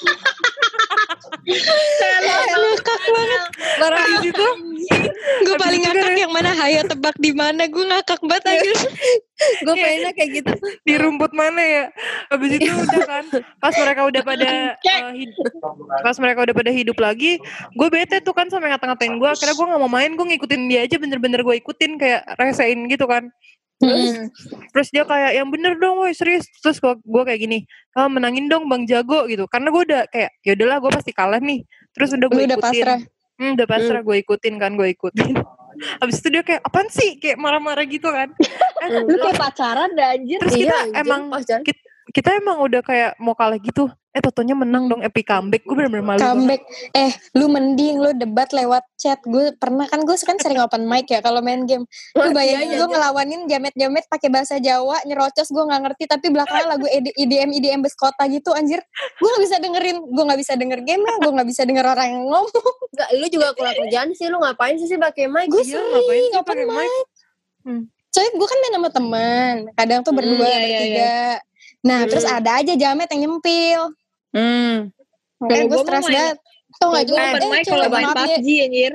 ngakak 1.48 3.02
banget. 3.08 3.42
Parah. 3.80 4.04
di 4.04 4.16
situ 4.30 4.48
Gue 5.18 5.56
paling 5.60 5.82
ngakak 5.84 6.14
yang 6.16 6.32
mana 6.32 6.52
hayo 6.56 6.82
tebak 6.88 7.16
di 7.20 7.32
mana. 7.32 7.68
Gue 7.68 7.84
ngakak 7.88 8.20
banget 8.24 8.46
aja. 8.48 8.72
Gue 9.64 9.74
pengennya 9.76 10.12
kayak 10.18 10.30
gitu. 10.44 10.54
di 10.88 10.96
rumput 10.98 11.32
mana 11.36 11.62
ya 11.62 11.84
habis 12.32 12.58
itu 12.58 12.72
udah 12.74 13.02
kan 13.06 13.26
pas 13.62 13.76
mereka 13.76 14.02
udah 14.10 14.22
pada 14.26 14.50
eh, 14.80 15.14
hid- 15.14 15.38
pas 16.02 16.16
mereka 16.18 16.40
udah 16.48 16.56
pada 16.56 16.72
hidup 16.74 16.98
lagi 16.98 17.38
gue 17.76 17.88
bete 17.92 18.18
tuh 18.24 18.34
kan 18.34 18.50
sampai 18.50 18.74
ngata-ngatain 18.74 19.20
gue 19.20 19.30
akhirnya 19.30 19.54
gue 19.54 19.68
nggak 19.68 19.82
mau 19.84 19.92
main 19.92 20.12
gue 20.16 20.26
ngikutin 20.34 20.62
dia 20.72 20.80
aja 20.88 20.96
bener-bener 20.98 21.44
gue 21.46 21.56
ikutin 21.60 22.00
kayak 22.02 22.24
resein 22.40 22.88
gitu 22.90 23.06
kan 23.06 23.30
Hmm. 23.78 24.34
terus 24.74 24.90
dia 24.90 25.06
kayak 25.06 25.38
yang 25.38 25.54
bener 25.54 25.78
dong 25.78 26.02
woi 26.02 26.10
serius. 26.10 26.50
Terus 26.66 26.82
gue 26.82 26.98
gue 26.98 27.24
kayak 27.30 27.40
gini 27.40 27.60
ah, 27.94 28.10
menangin 28.10 28.50
dong 28.50 28.66
bang 28.66 28.90
jago 28.90 29.30
gitu. 29.30 29.46
Karena 29.46 29.70
gue 29.70 29.84
udah 29.86 30.02
kayak 30.10 30.32
ya 30.42 30.52
udahlah 30.58 30.78
gue 30.82 30.92
pasti 30.98 31.12
kalah 31.14 31.38
nih. 31.38 31.62
Terus 31.94 32.18
udah 32.18 32.28
gue 32.28 32.42
Lu 32.42 32.48
udah 32.50 32.58
ikutin. 32.58 32.74
pasrah. 32.82 33.00
Hmm, 33.38 33.52
udah 33.54 33.68
pasrah 33.70 34.02
gue 34.02 34.16
ikutin 34.18 34.54
kan 34.58 34.72
gue 34.74 34.88
ikutin. 34.98 35.34
Habis 36.02 36.18
itu 36.26 36.28
dia 36.34 36.42
kayak 36.42 36.62
apaan 36.66 36.90
sih? 36.90 37.22
Kayak 37.22 37.38
marah-marah 37.38 37.86
gitu 37.86 38.10
kan. 38.10 38.34
Eh, 38.82 38.90
Lu 39.06 39.14
kayak 39.22 39.38
pacaran 39.38 39.94
dah 39.94 40.10
anjir. 40.18 40.42
terus 40.42 40.58
kita 40.58 40.74
Iya, 40.74 41.06
emang 41.06 41.22
kita, 41.38 41.82
kita 42.18 42.30
emang 42.42 42.58
udah 42.66 42.82
kayak 42.82 43.14
mau 43.22 43.38
kalah 43.38 43.62
gitu 43.62 43.86
eh 44.18 44.22
totonya 44.26 44.58
menang 44.58 44.90
dong 44.90 45.06
epic 45.06 45.30
comeback 45.30 45.62
gue 45.62 45.78
bener-bener 45.78 46.02
malu 46.02 46.18
banget. 46.18 46.26
Comeback. 46.34 46.62
Eh, 46.98 47.12
lu 47.38 47.46
mending 47.54 48.02
lu 48.02 48.10
debat 48.18 48.50
lewat 48.50 48.82
chat. 48.98 49.22
Gue 49.22 49.54
pernah 49.54 49.86
kan 49.86 50.02
gue 50.02 50.18
kan 50.18 50.42
sering 50.42 50.58
open 50.58 50.90
mic 50.90 51.06
ya 51.06 51.22
kalau 51.22 51.38
main 51.46 51.70
game. 51.70 51.86
Lu 52.18 52.34
bayangin 52.34 52.74
iya, 52.74 52.82
gue 52.82 52.88
iya. 52.90 52.94
ngelawanin 52.98 53.42
jamet-jamet 53.46 54.10
pakai 54.10 54.34
bahasa 54.34 54.58
Jawa, 54.58 55.06
nyerocos 55.06 55.54
gue 55.54 55.64
nggak 55.70 55.82
ngerti 55.86 56.04
tapi 56.10 56.34
belakangnya 56.34 56.66
lagu 56.66 56.90
E 56.90 56.98
ED- 56.98 57.14
IDM 57.14 57.50
IDM 57.62 57.80
bes 57.86 57.94
kota 57.94 58.26
gitu 58.26 58.58
anjir. 58.58 58.82
Gue 59.22 59.30
nggak 59.30 59.44
bisa 59.46 59.58
dengerin, 59.62 59.98
gue 60.02 60.24
nggak 60.26 60.40
bisa 60.42 60.54
denger 60.58 60.80
game 60.82 61.04
gue 61.06 61.32
nggak 61.38 61.50
bisa 61.54 61.62
denger 61.70 61.86
orang 61.86 62.08
yang 62.10 62.24
ngomong. 62.26 62.74
Enggak, 62.98 63.10
lu 63.22 63.26
juga 63.30 63.48
kurang 63.54 63.76
kerjaan 63.86 64.10
sih. 64.18 64.26
Lu 64.34 64.42
ngapain 64.42 64.82
sih 64.82 64.90
sih 64.90 64.98
pakai 64.98 65.30
mic? 65.30 65.46
Gue 65.54 65.62
Iya, 65.62 65.78
ngapain 65.78 66.10
sering 66.10 66.26
sih 66.34 66.40
open 66.42 66.58
mic? 66.58 66.70
mic. 66.74 67.06
Hmm. 67.62 67.82
Soalnya 68.10 68.32
gue 68.34 68.48
kan 68.50 68.58
main 68.58 68.74
sama 68.74 68.90
teman, 68.90 69.56
kadang 69.78 70.00
tuh 70.02 70.14
berdua, 70.16 70.42
iya, 70.42 70.58
iya, 70.58 70.80
bertiga. 70.82 71.18
Nah, 71.86 72.00
terus 72.10 72.26
Hmm. 72.26 72.38
ada 72.42 72.52
aja 72.58 72.74
jamet 72.74 73.08
yang 73.14 73.22
nyempil. 73.30 73.82
Hmm. 74.32 74.92
Kalau 75.38 75.66
gue 75.66 75.80
stres 75.82 76.06
banget. 76.06 76.38
Tau 76.78 76.88
gak 76.90 77.04
Gue 77.04 77.10
juga, 77.10 77.22
open 77.24 77.42
eh 77.42 77.50
mic 77.50 77.64
kalau 77.64 77.80
cewek 77.80 77.92
main 77.92 78.08
PUBG. 78.12 78.50
Anjir. 78.62 78.94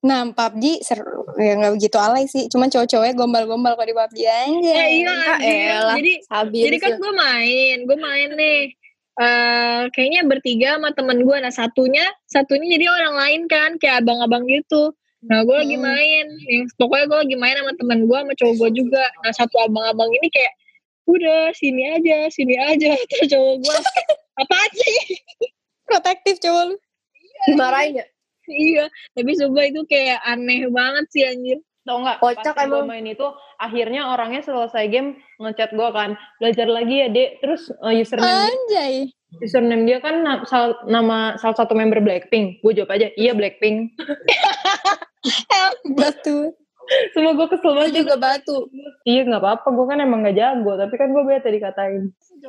Nah, 0.00 0.20
PUBG 0.30 0.64
seru. 0.80 1.20
Ya 1.36 1.52
gak 1.54 1.72
begitu 1.74 1.96
alay 1.96 2.24
sih. 2.24 2.44
Cuman 2.46 2.68
cowok-cowoknya 2.68 3.14
gombal-gombal 3.14 3.72
kalau 3.74 3.84
di 3.84 3.96
PUBG 3.96 4.20
aja. 4.24 4.72
Eh 4.74 4.88
iya 4.96 5.10
Ah, 5.10 5.36
anjir. 5.36 5.52
elah. 5.68 5.96
Jadi 5.96 6.12
Habis. 6.26 6.62
jadi 6.64 6.76
kan 6.78 6.92
gue 6.96 7.12
main, 7.14 7.76
gue 7.84 7.98
main 7.98 8.30
nih. 8.34 8.60
eh 9.20 9.82
kayaknya 9.92 10.24
bertiga 10.24 10.80
sama 10.80 10.96
temen 10.96 11.20
gue. 11.20 11.36
Nah 11.36 11.52
satunya, 11.52 12.00
satunya 12.24 12.78
jadi 12.78 12.88
orang 12.88 13.14
lain 13.20 13.40
kan, 13.46 13.76
kayak 13.76 14.00
abang-abang 14.00 14.48
gitu. 14.48 14.96
Nah 15.20 15.44
gue 15.44 15.52
lagi 15.52 15.76
Hmm. 15.76 15.84
main, 15.84 16.26
yang 16.48 16.64
pokoknya 16.80 17.04
gue 17.04 17.18
lagi 17.28 17.36
main 17.36 17.52
sama 17.52 17.72
temen 17.76 18.08
gue 18.08 18.16
sama 18.16 18.32
cowok 18.32 18.54
gue 18.56 18.70
juga. 18.80 19.04
Nah 19.20 19.32
satu 19.36 19.60
abang-abang 19.60 20.08
ini 20.08 20.28
kayak 20.32 20.52
udah 21.04 21.52
sini 21.52 21.82
aja, 21.90 22.32
sini 22.32 22.56
aja. 22.56 22.96
Terus 23.12 23.28
cowok 23.28 23.54
gue 23.60 23.76
apa 24.40 24.58
sih? 24.72 24.96
Protektif 25.88 26.40
cowok 26.40 26.62
lu. 26.72 26.76
Dimarahin 27.50 28.00
ya? 28.00 28.06
iya, 28.50 28.84
tapi 29.14 29.38
coba 29.38 29.62
itu 29.62 29.80
kayak 29.86 30.18
aneh 30.26 30.66
banget 30.66 31.06
sih 31.14 31.22
anjir. 31.22 31.58
Tau 31.86 32.02
nggak? 32.02 32.18
Kocak 32.18 32.56
emang. 32.60 32.84
main 32.84 33.06
itu 33.06 33.24
akhirnya 33.56 34.10
orangnya 34.10 34.42
selesai 34.42 34.84
game 34.90 35.16
ngechat 35.40 35.72
gue 35.72 35.88
kan 35.94 36.18
belajar 36.42 36.66
lagi 36.68 37.06
ya 37.06 37.08
dek. 37.08 37.40
Terus 37.40 37.72
uh, 37.80 37.94
username 37.94 38.26
dia, 38.26 38.50
Anjay. 38.50 38.94
username 39.40 39.84
dia 39.86 39.98
kan 40.02 40.14
na- 40.20 40.44
sal- 40.44 40.82
nama 40.84 41.38
salah 41.40 41.56
satu 41.56 41.72
member 41.78 42.02
Blackpink. 42.02 42.60
Gue 42.60 42.74
jawab 42.76 42.92
aja 42.98 43.08
iya 43.16 43.32
Blackpink. 43.32 43.96
Batu. 45.96 46.52
Semua 47.10 47.32
gue 47.32 47.46
kesel 47.48 47.70
Lu 47.70 47.78
banget. 47.78 47.94
juga 48.02 48.14
batu. 48.16 48.56
Iya 49.02 49.22
nggak 49.24 49.40
apa-apa. 49.40 49.66
Gue 49.70 49.86
kan 49.86 49.98
emang 49.98 50.20
nggak 50.20 50.36
jago. 50.36 50.72
Tapi 50.74 50.94
kan 50.94 51.08
gue 51.08 51.22
bete 51.22 51.48
dikatain. 51.48 52.02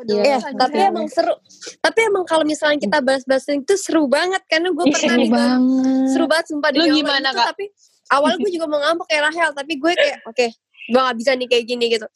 Iya, 0.08 0.38
tapi 0.56 0.78
emang 0.82 1.06
seru. 1.06 1.36
Tapi 1.78 2.00
emang 2.08 2.24
kalau 2.24 2.42
misalnya 2.42 2.80
kita 2.80 3.00
bahas-bahasin 3.00 3.62
itu 3.62 3.76
seru 3.76 4.08
banget 4.08 4.42
karena 4.48 4.72
gue 4.72 4.86
pernah 4.88 5.16
nih 5.16 5.30
Bang. 5.30 5.62
banget. 5.62 6.10
seru 6.10 6.26
banget 6.26 6.46
sumpah 6.48 6.70
Lu 6.72 6.76
demi 6.76 6.86
Allah 6.86 6.98
gimana, 6.98 7.28
itu, 7.28 7.38
Kak? 7.38 7.48
tapi 7.52 7.66
awalnya 8.10 8.38
gue 8.40 8.52
juga 8.52 8.66
mau 8.66 8.80
ngambek 8.80 9.08
kayak 9.08 9.24
Rahel 9.28 9.50
tapi 9.52 9.74
gue 9.76 9.92
kayak 9.94 10.20
oke 10.26 10.48
gue 10.82 11.00
gak 11.00 11.16
bisa 11.16 11.32
nih 11.34 11.48
kayak 11.48 11.66
gini 11.66 11.86
gitu 11.88 12.08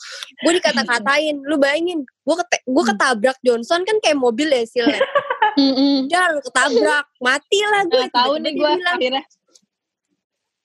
gue 0.41 0.51
dikata-katain 0.53 1.35
lu 1.39 1.55
bayangin 1.55 1.99
gue 2.03 2.35
kete 2.35 2.57
gue 2.65 2.83
ketabrak 2.83 3.37
Johnson 3.39 3.81
kan 3.83 3.95
kayak 3.99 4.17
mobil 4.17 4.47
ya 4.47 4.65
sil 4.67 4.83
Mm-mm. 5.55 6.11
Dar 6.11 6.35
ketabrak 6.41 7.05
mati 7.19 7.59
lah 7.63 7.83
gue 7.85 8.03
tahu 8.09 8.33
nih 8.39 8.53
gue 8.53 8.71
akhirnya. 8.83 9.23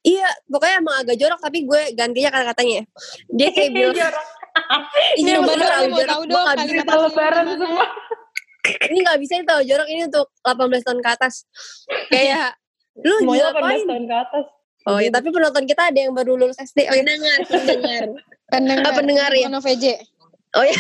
Iya 0.07 0.29
pokoknya 0.49 0.77
emang 0.81 0.97
agak 1.05 1.17
jorok 1.21 1.41
tapi 1.41 1.59
gue 1.69 1.83
gantinya 1.93 2.31
kata-katanya 2.33 2.75
ya. 2.81 2.85
dia 3.29 3.49
kayak 3.53 3.71
bilang 3.75 3.95
ini 5.21 5.31
Coba 5.37 5.43
bener 5.47 5.57
dong, 5.57 5.61
terlalu 5.61 5.87
mau 5.87 5.99
jorok 5.99 6.11
tahu 6.11 6.23
dong 6.25 6.45
gak 6.45 6.57
kalimat 6.59 6.87
lebaran 6.89 7.45
semua. 7.55 7.87
ini 8.91 8.99
gak 9.05 9.19
bisa 9.21 9.33
itu 9.41 9.57
jorok 9.69 9.89
ini 9.89 10.03
untuk 10.09 10.27
18 10.45 10.87
tahun 10.87 11.01
ke 11.01 11.11
atas 11.11 11.35
kayak 12.09 12.49
lu 13.01 13.15
Semuanya 13.23 13.45
ngapain 13.53 13.81
18 13.85 13.91
tahun 13.91 14.05
ke 14.09 14.17
atas. 14.17 14.45
oh 14.89 14.99
ya 14.99 15.11
tapi 15.13 15.29
penonton 15.29 15.65
kita 15.69 15.83
ada 15.93 15.99
yang 16.01 16.13
baru 16.17 16.33
lulus 16.37 16.57
SD 16.59 16.89
oh, 16.89 16.95
ya. 16.97 17.05
Pendengar, 17.05 17.39
pendengar. 17.49 18.05
Pendengar. 18.51 18.93
Pendengar 18.99 19.31
ya? 19.31 19.47
OVJ. 19.47 19.87
oh 20.59 20.65
ya 20.67 20.77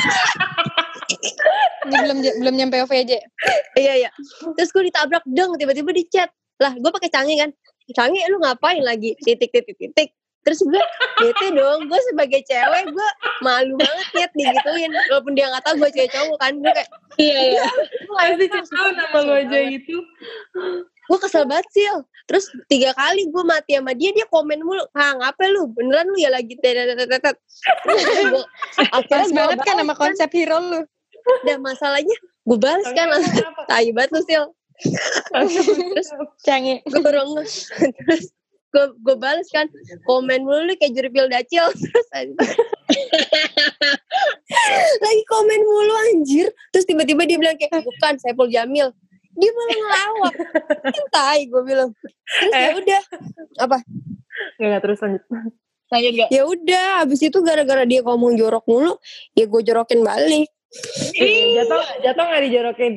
Ini 1.87 1.97
belum 2.07 2.19
belum 2.43 2.55
nyampe 2.55 2.77
OVJ. 2.87 3.12
Iya 3.79 3.93
iya. 4.07 4.11
Terus 4.55 4.71
gue 4.71 4.91
ditabrak 4.91 5.25
deng 5.27 5.55
tiba-tiba 5.59 5.91
di 5.91 6.05
chat. 6.07 6.31
Lah 6.61 6.75
gue 6.75 6.91
pakai 6.91 7.11
canggih 7.11 7.39
kan. 7.39 7.50
Canggih 7.97 8.23
lu 8.30 8.38
ngapain 8.42 8.82
lagi? 8.82 9.16
Titik 9.20 9.50
titik 9.50 9.76
titik. 9.76 10.11
Terus 10.40 10.64
gue 10.64 10.82
bete 11.20 11.47
dong. 11.52 11.85
Gue 11.85 12.00
sebagai 12.09 12.40
cewek 12.49 12.85
gue 12.88 13.09
malu 13.44 13.76
banget 13.76 14.06
liat 14.16 14.32
digituin. 14.32 14.90
Walaupun 15.12 15.32
dia 15.37 15.52
nggak 15.52 15.64
tahu 15.68 15.75
gue 15.85 15.90
cewek 15.92 16.11
cowok 16.16 16.37
kan. 16.40 16.52
Gue 16.56 16.73
kayak 16.73 16.90
Iya, 17.20 17.40
iya. 17.56 17.64
Pasti 18.09 18.47
tahu 18.49 18.88
nama 18.97 19.18
lu 19.20 19.32
aja 19.37 19.59
itu. 19.61 19.97
gue 21.11 21.18
kesel 21.18 21.42
banget 21.44 21.66
sih. 21.75 21.85
Terus 22.30 22.47
tiga 22.70 22.94
kali 22.94 23.26
gue 23.26 23.42
mati 23.42 23.75
sama 23.75 23.92
dia 23.92 24.14
dia 24.14 24.25
komen 24.30 24.62
mulu. 24.62 24.87
Ah 24.94 25.18
ngapa 25.18 25.44
lu? 25.50 25.68
Beneran 25.75 26.06
lu 26.09 26.16
ya 26.16 26.30
lagi 26.30 26.54
tetetetetet. 26.56 27.37
Terus 27.82 28.02
gue 28.30 28.44
akhirnya 28.78 29.35
banget 29.35 29.59
kan 29.66 29.75
sama 29.76 29.92
balas 29.92 29.99
konsep 29.99 30.30
hero 30.32 30.59
lu. 30.62 30.80
Dan 31.44 31.61
masalahnya 31.61 32.16
gue 32.47 32.59
balas 32.59 32.88
kan 32.94 33.06
langsung. 33.12 33.44
Tai 33.68 33.88
banget 33.92 34.11
lu 34.14 34.23
sil. 34.25 34.44
Terus 34.82 36.08
Canggih. 36.44 36.78
nge 36.88 37.00
terus 37.04 37.54
gue 38.70 38.87
gue 39.02 39.16
balas 39.18 39.50
kan 39.50 39.66
komen 40.06 40.46
mulu 40.46 40.70
lu 40.70 40.75
kayak 40.78 40.94
juripil 40.94 41.26
dacil. 41.26 41.66
Terus 41.75 42.06
lagi 45.04 45.22
komen 45.26 45.60
mulu 45.62 45.94
anjir. 46.14 46.46
Terus 46.70 46.87
tiba-tiba 46.87 47.26
dia 47.26 47.38
bilang 47.38 47.58
kayak 47.58 47.82
bukan 47.82 48.14
Saiful 48.22 48.46
Jamil. 48.46 48.94
Dia 49.34 49.50
malah 49.54 49.76
ngelawak. 49.78 50.34
Cintai 50.90 51.40
gue 51.50 51.62
bilang. 51.66 51.90
Terus 51.94 52.54
ya 52.54 52.70
udah. 52.78 53.02
Apa? 53.62 53.78
Nggak, 54.58 54.80
terus 54.82 54.99
lanjut. 55.02 55.22
Lanjut 55.90 56.12
gak? 56.22 56.28
ya 56.30 56.42
udah 56.46 57.02
abis 57.02 57.20
itu 57.26 57.38
gara-gara 57.42 57.82
dia 57.82 58.06
ngomong 58.06 58.38
jorok 58.38 58.62
mulu 58.70 58.94
ya 59.34 59.50
gue 59.50 59.60
jorokin 59.66 60.06
balik. 60.06 60.46
Jatuh 61.58 61.82
jatuh 62.06 62.25
nggak 62.30 62.42
dijorokin. 62.46 62.94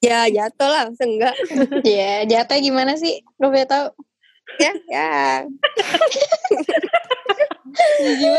Ya 0.00 0.28
jatuh 0.28 0.68
lah 0.68 0.82
masa 0.88 1.04
enggak 1.04 1.34
Ya, 1.86 2.24
jatuh 2.24 2.58
gimana 2.60 2.94
sih? 2.96 3.20
Lu 3.40 3.48
boleh 3.48 3.66
tahu. 3.66 3.88
ya 4.60 4.72
ya 4.88 5.20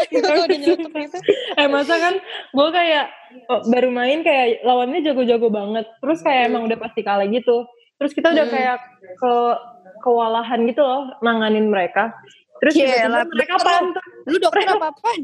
itu 0.08 0.18
kalau 0.24 0.50
udah 0.50 0.58
nyeletuk 0.58 0.94
itu. 0.96 1.20
Eh 1.60 1.68
masa 1.70 1.94
kan 2.00 2.16
gue 2.50 2.70
kayak 2.74 3.06
oh, 3.52 3.62
baru 3.70 3.90
main 3.94 4.26
kayak 4.26 4.66
lawannya 4.66 5.04
jago-jago 5.04 5.52
banget. 5.52 5.86
Terus 6.02 6.20
kayak 6.24 6.50
emang 6.50 6.66
udah 6.66 6.78
pasti 6.80 7.02
kalah 7.06 7.28
gitu. 7.28 7.68
Terus 7.98 8.12
kita 8.14 8.34
udah 8.34 8.46
Hmm. 8.48 8.54
kayak 8.54 8.78
ke 9.18 9.34
kewalahan 10.02 10.60
gitu 10.66 10.82
loh 10.82 11.12
nanganin 11.22 11.70
mereka. 11.70 12.14
Terus 12.58 12.74
Yelah, 12.74 13.22
mereka 13.30 13.54
dokter. 13.62 13.70
pantun, 13.70 14.06
lu 14.26 14.38
dokter 14.42 14.62
apa 14.66 14.88
apaan 14.90 15.22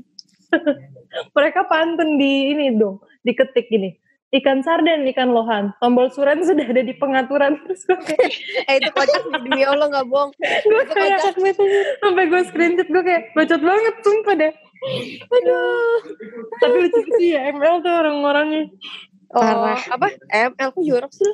mereka 1.37 1.59
pantun 1.65 2.09
di 2.21 2.53
ini 2.53 2.77
dong, 2.77 3.01
diketik 3.25 3.73
gini. 3.73 3.97
Ikan 4.33 4.65
sarden, 4.65 5.05
ikan 5.13 5.29
lohan, 5.29 5.77
tombol 5.77 6.09
suren 6.09 6.41
sudah 6.47 6.65
ada 6.65 6.81
di 6.81 6.93
pengaturan. 6.97 7.53
Terus 7.69 7.85
gue 7.85 7.97
kayak, 8.01 8.31
eh 8.69 8.75
itu 8.81 8.89
kocak 8.89 9.23
demi 9.29 9.61
Allah 9.61 9.87
nggak 9.93 10.07
bohong 10.09 10.33
gue 10.73 10.83
kayak 10.89 11.21
sampai 12.01 12.23
gue 12.25 12.41
screenshot 12.49 12.89
gue 12.89 13.03
kayak 13.05 13.29
bacot 13.37 13.61
banget 13.61 13.95
sumpah 14.01 14.35
deh. 14.35 14.53
aduh 15.31 15.99
Tapi 16.59 16.75
lucu 16.75 17.01
sih 17.15 17.39
ya 17.39 17.47
ML 17.55 17.79
tuh 17.85 17.93
orang-orangnya. 17.93 18.67
Oh, 19.33 19.41
Parah. 19.41 19.79
apa? 19.79 20.07
ML 20.27 20.69
ku 20.75 20.83
jorok 20.83 21.09
sih. 21.13 21.23
lu. 21.23 21.33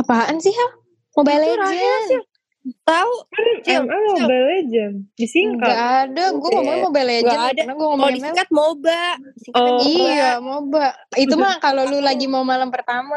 Apaan 0.00 0.40
sih, 0.40 0.50
Hal? 0.50 0.70
Mobile 1.18 1.44
Legends. 1.44 2.29
Tahu? 2.82 3.12
Cil, 3.60 3.82
ML 3.82 4.02
Mobile 4.14 4.44
Legend, 4.48 4.94
disingkat. 5.12 5.66
Enggak 5.66 5.80
ada, 6.04 6.24
gue 6.30 6.48
ngomongin 6.50 6.82
Mobile 6.82 7.08
Legends. 7.08 7.30
Nggak 7.30 7.44
ada. 7.46 7.60
Karena 7.60 7.72
gue 7.72 7.80
Mau 7.80 7.90
ngomongin 7.90 8.10
ML. 8.10 8.18
disingkat 8.20 8.48
MOBA. 8.50 9.04
Singkatan 9.36 9.70
Oh. 9.70 9.80
Iya, 9.82 10.30
MOBA. 10.38 10.86
Itu 11.16 11.34
mah 11.34 11.54
kalau 11.64 11.82
lu 11.84 11.98
lagi 11.98 12.26
mau 12.26 12.42
malam 12.42 12.68
pertama. 12.68 13.16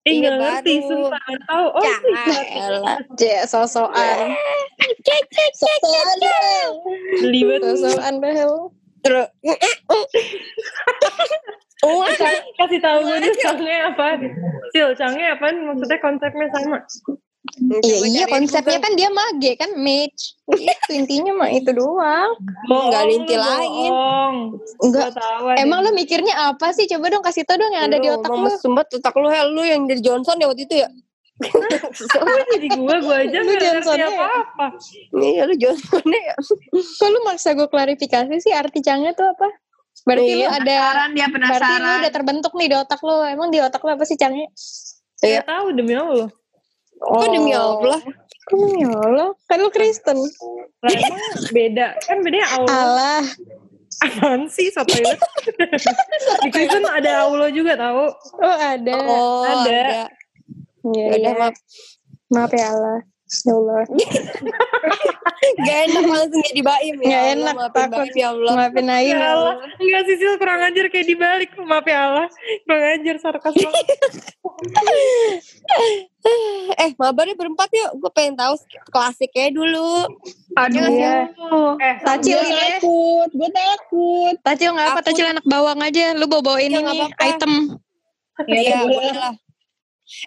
Eh, 0.00 0.16
Iya, 0.16 0.32
nggak 0.32 0.64
ngerti, 0.64 0.74
sumpah 0.82 1.20
tahu. 1.44 1.66
Oh, 1.70 1.82
Ya, 1.82 1.96
itu 2.00 2.32
elah. 2.56 2.96
Cek, 3.14 3.40
sosokan. 3.44 4.32
Sosokan, 5.52 6.08
Bel. 6.18 6.70
geli 7.20 7.40
banget. 7.42 7.76
Sosokan, 7.76 8.14
Bel. 8.18 8.52
Terus. 9.00 9.28
Oh, 11.80 12.04
Kasih- 12.04 12.44
Kasih 12.54 12.76
tahu 12.78 12.98
gue 13.02 13.16
nih 13.18 13.32
sangnya 13.40 13.88
apa? 13.88 14.20
Sil, 14.68 14.92
sangnya 14.92 15.32
apa? 15.32 15.48
Maksudnya 15.48 15.96
konsepnya 15.96 16.46
sama. 16.50 16.76
Iya, 17.58 17.96
iya 18.06 18.24
konsepnya 18.30 18.78
kan 18.78 18.92
dia 18.94 19.10
mage 19.10 19.58
kan 19.58 19.70
mage. 19.74 20.38
Itu 20.50 20.90
intinya 20.94 21.32
mah 21.44 21.50
itu 21.50 21.70
doang. 21.74 22.32
nggak 22.68 23.00
ada 23.00 23.00
Bohong, 23.02 23.10
inti 23.10 23.34
lu 23.34 23.42
lain. 23.42 23.92
Enggak. 24.82 25.06
Gua 25.14 25.52
Emang 25.58 25.82
lu 25.82 25.90
mikirnya 25.92 26.54
apa 26.54 26.70
sih? 26.70 26.86
Coba 26.86 27.10
dong 27.10 27.24
kasih 27.26 27.42
tau 27.42 27.58
dong 27.58 27.74
yang 27.74 27.90
ada 27.90 27.98
di 27.98 28.08
otak 28.08 28.30
lu. 28.30 28.50
Sumbat 28.58 28.86
otak 28.94 29.14
lu, 29.18 29.28
Hel. 29.28 29.50
Lu 29.50 29.62
yang 29.66 29.84
dari 29.90 30.00
Johnson 30.02 30.38
ya 30.38 30.46
waktu 30.46 30.64
itu 30.66 30.76
ya? 30.86 30.88
Kok 31.40 32.46
jadi 32.52 32.68
gue? 32.68 32.96
Gue 33.00 33.16
aja 33.16 33.38
Lu 33.40 33.52
Johnsonnya 33.56 34.08
ya? 34.12 34.12
apa-apa. 34.12 34.66
Iya, 35.16 35.42
lu 35.48 35.54
Johnson 35.56 36.04
ya. 36.04 36.34
Kok 36.76 37.08
lu 37.08 37.18
maksa 37.24 37.56
gue 37.56 37.68
klarifikasi 37.68 38.34
sih 38.44 38.52
arti 38.52 38.84
cangnya 38.84 39.16
tuh 39.16 39.32
apa? 39.32 39.48
Berarti 40.04 40.32
lu 40.36 40.44
Iya, 40.44 40.48
ada 40.52 40.76
dia 41.12 41.26
Berarti 41.28 41.72
lu 41.80 41.90
udah 42.04 42.12
terbentuk 42.12 42.52
nih 42.56 42.68
di 42.68 42.76
otak 42.76 43.00
lu. 43.00 43.16
Emang 43.24 43.48
di 43.48 43.58
otak 43.60 43.80
lu 43.80 43.90
apa 43.96 44.04
sih 44.04 44.16
cangnya? 44.20 44.48
Iya. 45.20 45.40
Tahu 45.44 45.76
demi 45.76 45.96
Allah. 45.96 46.28
Kok 47.00 47.26
demi 47.32 47.52
Allah? 47.52 47.98
Kok 48.46 48.56
demi 48.60 48.84
Allah? 48.84 49.32
Kan 49.48 49.58
lu 49.58 49.72
Kristen. 49.72 50.20
Lah 50.84 50.90
beda. 51.50 51.96
Kan 52.04 52.20
bedanya 52.20 52.48
Allah. 52.54 52.76
Allah. 52.76 53.22
Apaan 54.00 54.48
sih? 54.48 54.72
Satu 54.72 54.96
Di 54.96 56.48
Kristen 56.48 56.84
ada 56.84 57.24
Allah 57.24 57.48
juga 57.50 57.76
tahu. 57.76 58.04
Oh 58.38 58.56
ada. 58.56 58.92
Oh, 58.96 59.44
Ada. 59.44 59.64
ada. 59.64 60.00
Ya, 60.86 61.04
Ya 61.04 61.04
udah, 61.12 61.32
ya. 61.32 61.32
maaf. 61.36 61.56
Maaf 62.32 62.52
ya 62.52 62.66
Allah. 62.72 62.98
Ya 63.30 63.54
Allah. 63.54 63.86
Gak 65.60 65.78
enak 65.86 66.04
langsung 66.04 66.42
jadi 66.50 66.62
baim 66.62 66.96
ya. 66.98 67.08
Allah, 67.08 67.30
enak, 67.32 67.54
Maafin 67.54 67.78
takut. 67.86 67.98
baim 68.02 68.14
ya 68.14 68.28
Allah. 68.28 68.52
Maafin 68.58 68.86
Aing. 68.86 69.08
Ya 69.08 69.16
ya 69.16 69.28
Allah. 69.32 69.54
Enggak 69.78 70.02
sih, 70.04 70.16
Sil. 70.18 70.34
Kurang 70.36 70.60
ajar 70.60 70.84
kayak 70.90 71.06
dibalik. 71.06 71.50
Maaf 71.56 71.86
ya 71.86 71.98
Allah. 72.04 72.26
Kurang 72.66 72.82
ajar, 72.90 73.14
sarkas 73.18 73.54
banget. 73.54 73.86
Eh, 76.76 76.92
mabarnya 77.00 77.32
berempat 77.32 77.72
yuk. 77.72 77.90
Gue 77.96 78.10
pengen 78.12 78.36
tahu 78.36 78.52
klasiknya 78.90 79.48
dulu. 79.50 80.04
Aduh. 80.52 80.84
Iya. 80.84 81.32
Eh, 81.80 81.94
Tacil 82.02 82.36
ini 82.36 82.52
ya. 82.52 82.76
takut, 82.76 83.28
gue 83.32 83.50
takut. 83.50 84.34
Tacil 84.44 84.70
nggak 84.70 84.88
apa. 84.90 85.00
Tacil 85.00 85.26
anak 85.26 85.46
bawang 85.46 85.80
aja. 85.80 86.12
Lu 86.12 86.28
bawa 86.28 86.44
bawain 86.44 86.68
Iya, 86.68 86.76
ini 86.76 86.84
nggak 86.84 86.96
apa-apa. 86.98 87.24
item. 87.24 87.52
Iya, 88.42 88.84
boleh 88.84 88.90
boleh 88.90 89.12
lah. 89.14 89.34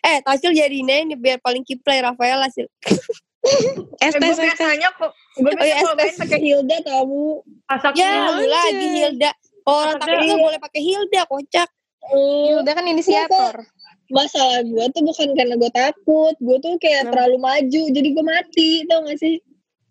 Eh, 0.04 0.20
Tacil 0.24 0.52
jadi 0.56 0.76
ini 0.84 1.16
biar 1.20 1.40
paling 1.44 1.64
kiplay 1.64 2.00
Rafael 2.00 2.40
Sil. 2.52 2.68
Eh, 3.44 4.08
ST, 4.08 4.24
gue 4.24 4.32
ST. 4.40 4.40
biasanya 4.40 4.88
kok, 4.96 5.12
gue 5.36 5.52
Oh, 5.52 5.64
iya, 5.68 5.84
biasanya 5.84 6.00
main 6.00 6.16
pakai 6.16 6.40
Hilda 6.40 6.78
tahu. 6.88 7.44
Asapnya 7.68 8.08
Ya, 8.08 8.32
lu 8.32 8.46
lagi 8.48 8.88
Hilda. 8.88 9.32
Orang 9.68 10.00
takut 10.00 10.40
boleh 10.40 10.60
pakai 10.64 10.80
Hilda, 10.80 11.22
kocak. 11.28 11.70
Hmm, 12.08 12.64
Udah 12.64 12.72
kan 12.72 12.88
inisiator. 12.88 13.68
masalah 14.08 14.64
gue 14.64 14.86
tuh 14.96 15.04
bukan 15.04 15.36
karena 15.36 15.56
gue 15.60 15.72
takut, 15.76 16.36
gue 16.40 16.58
tuh 16.64 16.80
kayak 16.80 17.12
terlalu 17.12 17.36
maju, 17.40 17.82
jadi 17.92 18.08
gue 18.16 18.24
mati, 18.24 18.70
tau 18.88 19.04
gak 19.04 19.20
sih? 19.20 19.44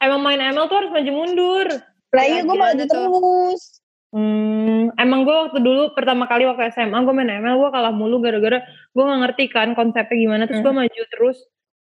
emang 0.02 0.20
main 0.25 0.40
ML 0.40 0.66
tuh 0.66 0.76
harus 0.82 0.90
maju 0.90 1.11
mundur. 1.12 1.66
Ya, 2.12 2.22
iya 2.28 2.40
gue 2.44 2.56
maju 2.56 2.82
terus. 2.88 3.81
Hmm, 4.12 4.92
emang 4.95 5.25
gue 5.25 5.33
waktu 5.33 5.59
dulu 5.59 5.97
pertama 5.97 6.28
kali 6.28 6.45
waktu 6.45 6.69
SMA 6.71 7.00
gue 7.00 7.12
main 7.12 7.33
ML 7.35 7.57
gue 7.57 7.71
kalah 7.71 7.90
mulu 7.90 8.21
gara-gara 8.21 8.61
gue 8.92 9.02
gak 9.02 9.21
ngerti 9.25 9.45
kan 9.49 9.73
konsepnya 9.73 10.12
gimana 10.14 10.45
terus 10.45 10.61
gue 10.61 10.69
maju 10.71 11.02
terus 11.09 11.38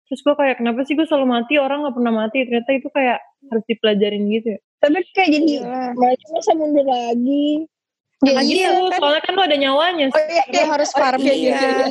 terus 0.07 0.21
gue 0.21 0.35
kayak 0.35 0.55
kenapa 0.57 0.79
sih 0.81 0.95
gue 0.95 1.03
selalu 1.03 1.27
mati 1.29 1.55
orang 1.55 1.83
nggak 1.83 1.91
pernah 1.93 2.13
mati 2.13 2.37
ternyata 2.41 2.71
itu 2.71 2.87
kayak 2.87 3.19
harus 3.45 3.63
dipelajarin 3.65 4.23
gitu 4.29 4.47
ya 4.49 4.59
Tapi 4.79 4.97
kayak 5.11 5.29
jadi 5.29 5.53
Iya. 5.59 5.91
maju 5.93 6.25
masa 6.31 6.51
mundur 6.53 6.85
lagi. 6.85 7.47
Ya, 8.21 8.31
Nah, 8.31 8.43
iya 8.43 8.69
gitu, 8.69 8.81
kan. 8.87 8.97
soalnya 8.97 9.21
kan 9.21 9.33
lu 9.33 9.41
ada 9.41 9.57
nyawanya 9.57 10.05
Oh 10.07 10.21
iya, 10.23 10.43
Lu 10.47 10.61
harus 10.69 10.89
farming 10.91 11.25
iya, 11.27 11.35
iya, 11.35 11.57
dulu. 11.57 11.85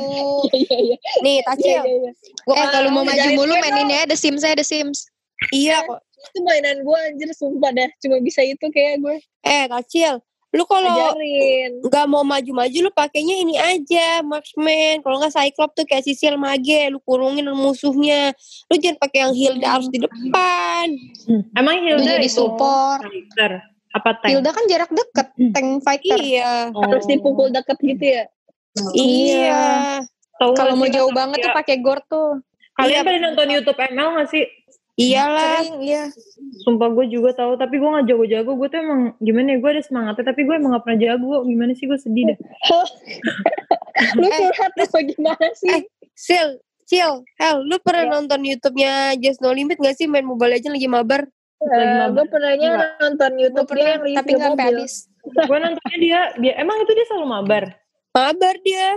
iya, 0.49 0.77
iya, 0.79 0.97
Nih, 1.21 1.33
iya, 1.33 1.43
Tacil. 1.45 1.69
iya, 1.69 1.81
iya. 1.83 2.11
Gua 2.41 2.55
Eh 2.55 2.67
kalau 2.67 2.89
mau 2.89 3.03
maju 3.03 3.27
mulu 3.31 3.51
gue 3.51 3.61
main 3.61 3.77
ini 3.79 3.93
ya 3.93 4.03
The 4.05 4.15
Sims 4.15 4.41
aja 4.41 4.55
The 4.55 4.63
Sims. 4.63 5.05
Iya 5.51 5.83
kok. 5.83 5.99
Itu 6.23 6.39
mainan 6.41 6.81
gue 6.81 6.97
anjir, 7.03 7.29
sumpah 7.31 7.71
dah. 7.71 7.89
Cuma 7.99 8.17
bisa 8.19 8.41
itu 8.41 8.63
kayak 8.65 8.99
gue. 8.99 9.17
Eh, 9.43 9.65
Tacil. 9.67 10.23
Lu 10.51 10.67
kalau 10.67 11.15
nggak 11.79 12.05
mau 12.11 12.27
maju-maju 12.27 12.77
lu 12.83 12.91
pakainya 12.91 13.35
ini 13.39 13.55
aja 13.55 14.19
marksman. 14.19 14.99
Kalau 14.99 15.15
nggak 15.23 15.31
cyclops 15.31 15.75
tuh 15.79 15.85
kayak 15.87 16.03
sisil 16.03 16.35
mage 16.35 16.91
lu 16.91 16.99
kurungin 17.07 17.47
musuhnya. 17.55 18.35
Lu 18.67 18.75
jangan 18.75 18.99
pakai 18.99 19.19
yang 19.23 19.33
Hilda 19.33 19.67
harus 19.79 19.87
di 19.87 20.03
depan. 20.03 20.87
Emang 21.55 21.79
Lu 21.79 21.95
Hilda 21.95 22.19
jadi 22.19 22.27
itu 22.27 22.35
support. 22.35 22.99
fighter? 22.99 23.63
Apa 23.91 24.09
tank? 24.19 24.31
Hilda 24.31 24.49
kan 24.51 24.63
jarak 24.67 24.91
deket, 24.91 25.27
tank 25.55 25.69
fighter. 25.83 26.19
iya. 26.19 26.67
Oh. 26.75 26.83
Harus 26.83 27.07
dipukul 27.07 27.47
deket 27.51 27.79
gitu 27.79 28.03
ya. 28.03 28.23
iya. 28.91 29.63
Tahu 30.35 30.51
Kalau 30.51 30.73
mau 30.75 30.89
jauh 30.89 31.11
banget 31.13 31.37
Sofia? 31.39 31.47
tuh 31.47 31.55
pakai 31.55 31.75
gore 31.79 32.03
tuh. 32.07 32.43
kalian 32.71 33.03
Iya, 33.03 33.07
pada 33.07 33.19
nonton 33.19 33.47
YouTube 33.51 33.77
ML 33.77 34.09
gak 34.15 34.27
sih 34.31 34.43
iyalah 35.03 35.59
Sering, 35.59 35.77
iya. 35.81 36.03
Sumpah 36.61 36.89
gue 36.89 37.05
juga 37.07 37.33
tahu, 37.33 37.55
tapi 37.55 37.75
gue 37.75 37.89
gak 37.89 38.05
jago-jago. 38.05 38.51
Gue 38.53 38.67
tuh 38.67 38.79
emang 38.79 39.01
gimana 39.17 39.47
ya, 39.49 39.57
gue 39.57 39.69
ada 39.71 39.81
semangatnya, 39.81 40.25
tapi 40.25 40.41
gue 40.41 40.53
emang 40.53 40.71
gak 40.71 40.83
pernah 40.83 40.99
jago. 40.99 41.41
Gimana 41.41 41.71
sih, 41.71 41.85
gue 41.85 41.97
sedih 41.97 42.23
dah. 42.27 42.37
Lu 44.17 44.25
Eh, 44.25 44.37
curhat 44.37 44.73
apa 44.73 44.99
gimana 45.01 45.47
sih? 45.53 45.69
eh, 45.69 45.81
sil 46.13 46.49
Cil, 46.83 47.23
Hel, 47.37 47.63
lu 47.63 47.79
pernah 47.79 48.03
Iya. 48.03 48.13
nonton 48.13 48.41
YouTube-nya 48.43 48.93
Just 49.15 49.39
No 49.39 49.49
Limit 49.49 49.79
gak 49.79 49.95
sih 49.95 50.05
main 50.05 50.27
Mobile 50.27 50.51
Legends 50.51 50.75
lagi 50.75 50.87
mabar? 50.87 51.21
lagi 51.61 51.71
mabar. 51.95 52.09
gue 52.11 52.25
pernahnya 52.27 52.69
nonton 52.99 53.31
YouTube 53.37 53.63
dia 53.63 53.71
pernah, 53.71 53.87
yang 53.87 54.01
review 54.01 54.17
tapi 54.17 54.31
nggak 54.33 54.59
habis. 54.59 54.93
gue 55.23 55.57
nontonnya 55.57 55.97
dia, 55.97 56.19
dia, 56.35 56.53
emang 56.57 56.77
itu 56.77 56.91
dia 56.91 57.05
selalu 57.07 57.27
mabar. 57.29 57.63
Mabar 58.11 58.55
dia. 58.59 58.87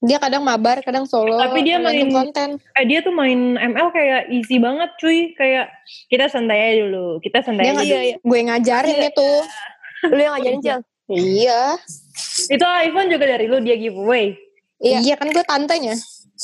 Dia 0.00 0.16
kadang 0.16 0.40
mabar, 0.40 0.80
kadang 0.80 1.04
solo. 1.04 1.36
Tapi 1.36 1.60
dia 1.60 1.76
main- 1.76 2.08
konten. 2.08 2.56
Eh 2.72 2.84
dia 2.88 3.04
tuh 3.04 3.12
main 3.12 3.36
ML 3.54 3.92
kayak 3.92 4.32
easy 4.32 4.56
banget 4.56 4.88
cuy. 4.96 5.36
Kayak 5.36 5.68
kita 6.08 6.32
santai 6.32 6.72
aja 6.72 6.88
dulu, 6.88 7.20
kita 7.20 7.44
santai 7.44 7.68
Dia 7.68 7.72
aja. 7.76 7.84
Iya, 7.84 8.00
iya. 8.00 8.16
Gue 8.24 8.38
ngajarin 8.40 8.96
itu. 9.12 9.30
Lu 10.08 10.16
yang 10.16 10.34
ngajarin 10.40 10.60
Cil. 10.64 10.80
Iya. 11.12 11.62
Itu 12.48 12.64
iPhone 12.64 13.12
juga 13.12 13.28
dari 13.28 13.44
lu, 13.44 13.60
dia 13.60 13.76
giveaway. 13.76 14.32
Iya. 14.80 15.04
Iya 15.04 15.14
kan 15.20 15.28
gue 15.28 15.44
tantenya. 15.44 15.92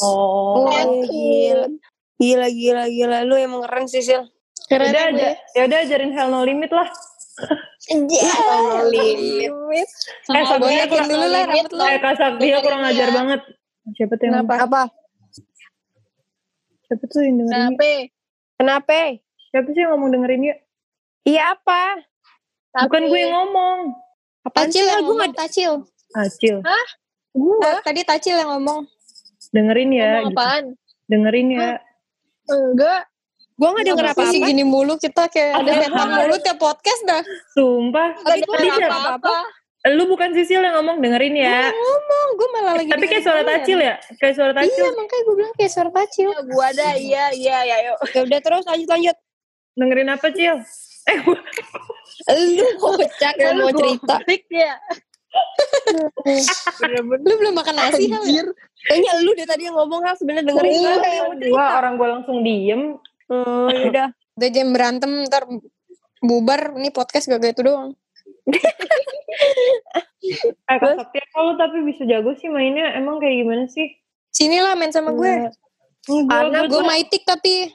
Oh. 0.05 0.69
Oh, 0.69 1.01
gila. 1.01 1.73
Gila, 2.21 2.49
gila, 2.53 2.85
gila. 2.93 3.19
Lu 3.25 3.41
emang 3.41 3.65
keren 3.65 3.89
sih, 3.89 4.05
Sil. 4.05 4.29
Keren 4.69 4.93
Yaudah, 4.93 5.01
ya 5.01 5.09
gue. 5.09 5.17
aja, 5.17 5.29
yaudah 5.57 5.79
ajarin 5.81 6.13
Hell 6.13 6.29
No 6.29 6.45
Limit 6.45 6.69
lah. 6.69 6.89
Oh, 7.37 8.89
limit. 8.89 9.47
Eh, 9.47 9.85
Gue 10.27 10.43
Sabia 10.49 10.85
kurang, 10.89 11.09
dulu 11.09 11.27
lah 11.29 11.43
rambut 11.45 11.73
lo. 11.77 11.85
eh, 11.85 11.99
Kak 12.01 12.15
Saktia 12.17 12.59
kurang 12.65 12.83
ajar 12.83 13.09
banget. 13.13 13.41
Siapa 13.95 14.13
tuh 14.17 14.25
yang 14.27 14.35
Kenapa? 14.43 14.55
Apa? 14.65 14.83
Siapa 16.87 17.05
tuh 17.07 17.21
yang 17.23 17.37
dengerin? 17.39 17.55
Kenapa? 17.55 17.89
Kenapa? 18.57 18.99
Siapa 19.53 19.69
sih 19.71 19.81
yang 19.85 19.91
ngomong 19.95 20.11
dengerin 20.17 20.41
dia? 20.43 20.57
Iya 21.27 21.43
apa? 21.55 21.83
Bukan 22.87 23.03
gue 23.09 23.21
yang 23.21 23.35
ngomong. 23.35 23.79
Apaan 24.47 24.71
Tacil 24.71 24.85
yang 24.87 25.03
Gue 25.03 25.03
ngomong, 25.03 25.19
nggak 25.19 25.35
Tacil. 25.35 25.73
Acil. 26.15 26.57
Oh, 27.37 27.79
tadi 27.83 28.01
Tacil 28.07 28.37
yang 28.39 28.51
ngomong. 28.57 28.87
Dengerin 29.53 29.91
ya. 29.93 30.09
Ngomong 30.23 30.31
gitu. 30.31 30.39
apaan? 30.39 30.65
Dengerin 31.07 31.49
ya. 31.51 31.69
Enggak. 32.47 33.03
Gue 33.57 33.65
nggak 33.67 33.87
denger 33.87 34.07
Apa 34.07 34.23
sih 34.27 34.37
apa-apa. 34.37 34.49
gini 34.49 34.63
mulu 34.63 34.95
kita 34.97 35.23
kayak 35.27 35.53
ada 35.57 35.71
setan 35.75 36.09
mulu 36.11 36.35
tiap 36.39 36.59
podcast 36.59 37.01
dah. 37.03 37.23
Sumpah. 37.51 38.09
Tapi 38.19 38.39
gue 38.39 38.53
Enggak 38.55 38.77
denger 38.77 38.91
apa-apa. 38.91 39.37
Lu 39.87 40.03
bukan 40.05 40.29
Sisil 40.31 40.59
yang 40.59 40.75
ngomong 40.77 40.99
dengerin 40.99 41.33
ya. 41.33 41.71
Ngomong, 41.71 42.29
gue 42.35 42.49
malah 42.51 42.73
lagi 42.75 42.91
Tapi 42.91 43.07
kayak 43.07 43.23
suara. 43.23 43.41
Tacil 43.41 43.79
ya? 43.79 43.95
Kayak 44.17 44.35
suara 44.35 44.51
Iya, 44.53 44.59
Tacil. 44.61 44.87
makanya 44.93 45.23
gue 45.23 45.35
bilang 45.37 45.55
kayak 45.55 45.71
suara 45.71 45.91
Tacil. 45.91 46.29
Ya, 46.29 46.41
gua 46.45 46.65
ada, 46.67 46.89
iya, 46.97 47.25
iya, 47.31 47.57
ya, 47.63 47.77
yuk. 47.87 47.99
Ya 48.11 48.21
udah 48.25 48.41
terus 48.41 48.65
lanjut 48.65 48.89
lanjut. 48.89 49.17
Dengerin 49.73 50.09
apa, 50.11 50.27
Cil? 50.29 50.57
Eh, 51.07 51.17
gua- 51.23 51.45
Lu 52.35 52.67
kocak 52.77 53.35
yang 53.39 53.57
mau 53.57 53.71
cerita. 53.71 54.15
Ya. 54.51 54.75
Lu 57.17 57.35
belum 57.37 57.55
makan 57.55 57.75
nasi 57.77 58.09
Hal, 58.09 58.25
ya? 58.25 58.43
Kayaknya 58.83 59.13
lu 59.21 59.31
deh 59.33 59.45
tadi 59.45 59.63
yang 59.65 59.77
ngomong 59.77 60.03
Hal 60.03 60.15
sebenarnya 60.15 60.51
dengerin 60.51 60.73
Iya. 60.73 60.95
gue 61.31 61.49
gua 61.49 61.67
orang 61.79 61.95
gua 61.95 62.09
langsung 62.19 62.43
diem. 62.43 62.99
Hmm, 63.27 63.69
udah. 63.91 64.09
Udah 64.37 64.49
jam 64.49 64.69
berantem 64.71 65.11
ntar 65.27 65.45
bubar 66.21 66.75
nih 66.75 66.91
podcast 66.91 67.27
gak 67.27 67.43
gitu 67.45 67.63
doang. 67.65 67.93
Eh, 70.27 70.77
Kak 70.77 70.99
Sakti, 70.99 71.23
kalau 71.31 71.55
tapi 71.55 71.87
bisa 71.87 72.03
jago 72.03 72.35
sih 72.35 72.51
mainnya. 72.51 72.99
Emang 72.99 73.23
kayak 73.23 73.47
gimana 73.47 73.65
sih? 73.71 73.95
Sini 74.29 74.59
lah 74.59 74.75
main 74.75 74.91
sama 74.91 75.15
gue. 75.15 75.55
Karena 76.03 76.67
Gue 76.67 76.83
maitik 76.83 77.23
tapi 77.23 77.71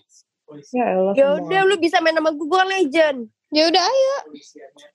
Ya. 0.75 1.15
Ya 1.15 1.27
udah 1.39 1.61
lu 1.63 1.79
bisa 1.79 2.03
main 2.03 2.11
sama 2.11 2.35
gue, 2.35 2.43
gue 2.43 2.59
kan 2.59 2.67
legend. 2.67 3.19
ya 3.49 3.67
udah 3.67 3.79
ayo. 3.79 4.15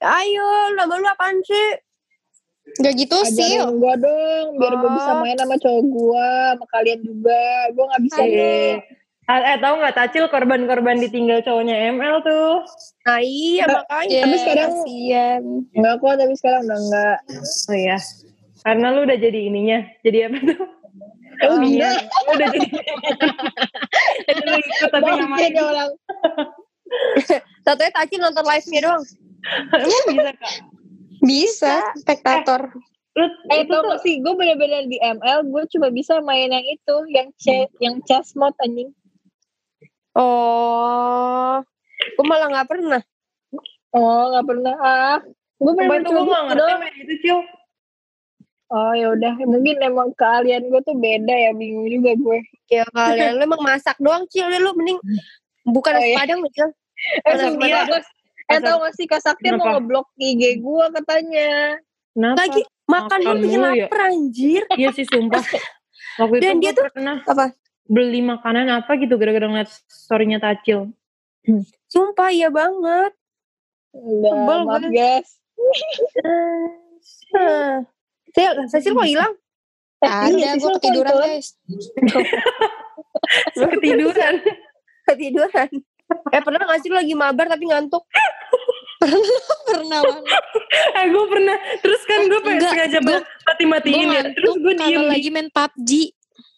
Ayo, 0.03 0.49
nama 0.77 0.93
lu 0.95 1.07
apaan 1.07 1.41
sih? 1.41 1.81
Gak 2.77 2.93
gitu 2.95 3.17
sih. 3.27 3.57
Ajarin 3.57 3.79
gua 3.79 3.95
dong, 3.97 4.47
biar 4.57 4.75
gua 4.77 4.91
bisa 4.93 5.11
Oh. 5.13 5.21
main 5.23 5.37
sama 5.39 5.57
cowok 5.57 5.85
gua, 5.87 6.29
sama 6.53 6.67
kalian 6.69 7.01
juga. 7.01 7.41
Gua 7.73 7.85
gak 7.89 8.03
bisa 8.05 8.21
Ayo. 8.21 8.37
nih. 8.37 8.73
Eh, 9.27 9.43
eh 9.43 9.59
tahu 9.59 9.75
nggak 9.83 9.97
Tacil 9.97 10.31
korban-korban 10.31 11.03
ditinggal 11.03 11.43
cowoknya 11.43 11.91
ML 11.91 12.23
tuh. 12.23 12.63
Nah 13.03 13.19
iya 13.19 13.67
makanya. 13.67 14.07
Ya, 14.13 14.23
Tapi 14.23 14.37
sekarang- 14.39 14.71
kasihan. 14.79 15.43
Enggak 15.75 15.95
kok, 15.99 16.15
tapi 16.15 16.35
sekarang 16.39 16.61
udah 16.63 16.79
enggak. 16.79 17.19
Oh 17.67 17.75
iya. 17.75 17.99
Karena 18.63 18.87
lu 18.95 19.01
udah 19.03 19.19
jadi 19.19 19.41
ininya. 19.47 19.79
Jadi 20.01 20.19
apa 20.23 20.39
tuh? 20.41 20.61
Oh, 21.37 21.59
Ininya. 21.59 21.91
gila. 21.91 22.01
Lu 22.01 22.31
udah 22.33 22.49
jadi. 22.49 22.69
jadi 24.31 24.41
lu 24.43 24.57
ikut 24.57 24.89
tapi 24.89 25.09
nggak 25.11 25.29
main. 25.29 25.51
nih 25.51 25.63
orang. 25.63 25.91
Satunya 27.67 27.91
Tacil 27.93 28.21
nonton 28.23 28.45
live-nya 28.47 28.81
doang. 28.81 29.03
Emang 29.75 30.07
bisa 30.07 30.33
kak? 30.33 30.53
Bisa, 31.19 31.75
spektator. 31.99 32.61
Lu 33.17 33.27
Eh, 33.49 33.65
itu 33.65 33.73
tuh 33.73 33.81
gak 33.83 34.01
sih, 34.05 34.21
gue 34.21 34.35
bener-bener 34.37 34.85
di 34.87 35.01
ML, 35.01 35.49
gue 35.49 35.63
cuma 35.73 35.89
bisa 35.89 36.21
main 36.21 36.47
yang 36.47 36.63
itu, 36.63 36.97
yang 37.09 37.29
ch 37.35 37.49
yang 37.81 37.97
chess 38.05 38.37
mode 38.37 38.53
anjing. 38.61 38.93
Oh, 40.17 41.61
gue 42.17 42.25
malah 42.25 42.49
nggak 42.49 42.69
pernah. 42.73 43.03
Oh, 43.93 44.29
gak 44.29 44.45
pernah. 44.45 44.75
Ah, 44.77 45.19
gue 45.57 45.73
bener-bener 45.73 46.05
tuh 46.05 46.13
gue 46.13 46.25
nggak 46.25 46.45
ngerti 46.53 46.73
main 46.77 46.95
itu 47.01 47.15
Cil. 47.21 47.39
Oh, 48.67 48.93
yaudah. 48.93 49.35
Mungkin 49.41 49.77
emang 49.79 50.11
keahlian 50.17 50.69
gue 50.69 50.81
tuh 50.83 50.97
beda 50.97 51.33
ya, 51.33 51.51
bingung 51.53 51.87
juga 51.87 52.13
gue. 52.13 52.39
Ya 52.67 52.83
kalian 52.91 53.39
lu 53.39 53.43
emang 53.47 53.63
masak 53.63 53.97
doang 53.97 54.25
Cil, 54.29 54.49
udah 54.49 54.61
lu 54.61 54.73
mending 54.75 54.99
bukan 55.65 55.97
Oh, 55.97 56.03
iya. 56.03 56.17
padang 56.19 56.41
lu 56.45 56.49
Cil. 56.51 56.69
Eh, 57.29 57.35
dia? 57.61 57.85
eh 58.47 58.61
tau 58.63 58.79
gak 58.81 58.95
sih, 58.97 59.05
Kak 59.05 59.21
Sakti 59.21 59.53
mau 59.53 59.69
ngeblok 59.77 60.09
IG 60.17 60.65
gue 60.65 60.85
katanya. 60.97 61.77
Kenapa? 62.17 62.37
Lagi 62.41 62.63
makan 62.89 63.19
Makan 63.21 63.21
lu 63.21 63.33
bikin 63.45 63.61
ya? 63.61 63.69
lapar 63.85 64.01
anjir. 64.09 64.63
Iya 64.73 64.89
sih 64.97 65.05
sumpah. 65.05 65.45
Waktu 66.21 66.41
itu 66.41 66.45
Dan 66.49 66.55
dia 66.65 66.73
gue 66.73 66.89
pernah 66.89 67.21
Apa? 67.29 67.53
Beli 67.87 68.21
makanan 68.23 68.67
apa 68.71 68.99
gitu 68.99 69.15
gara-gara 69.17 69.47
ngeliat 69.47 69.71
storynya 69.87 70.43
Tacil. 70.43 70.91
Sumpah 71.93 72.31
iya 72.31 72.51
banget. 72.51 73.15
Sebel 73.97 74.59
maaf 74.67 74.83
gue. 74.85 74.93
guys. 74.93 75.29
Hah. 77.33 77.81
Sil, 78.35 78.53
Cecil 78.69 78.93
kok 78.93 79.09
hilang? 79.09 79.33
Eh, 80.05 80.11
Ada, 80.13 80.29
iya, 80.37 80.51
gue 80.61 80.71
ketiduran 80.77 81.15
guys. 81.17 81.57
Ketiduran. 83.57 84.35
Ketiduran. 85.09 85.69
Eh 86.31 86.43
pernah 86.43 86.63
gak 86.69 86.79
sih 86.85 86.91
lu 86.93 86.99
lagi 86.99 87.15
mabar 87.17 87.47
tapi 87.49 87.67
ngantuk? 87.67 88.05
Pernah 89.67 90.01
banget. 90.03 90.25
eh 90.97 91.07
gue 91.11 91.25
pernah. 91.29 91.57
Terus 91.83 92.01
kan 92.07 92.21
gue 92.27 92.41
pengen 92.43 92.63
sengaja 92.65 92.99
mati-matiin 93.45 94.09
ya. 94.09 94.23
Terus 94.35 94.55
gue 94.63 94.75
diem 94.79 95.05
lagi 95.07 95.29
main 95.31 95.49
PUBG. 95.51 95.91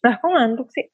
Lah 0.04 0.14
kok 0.16 0.30
ngantuk 0.30 0.68
sih? 0.72 0.86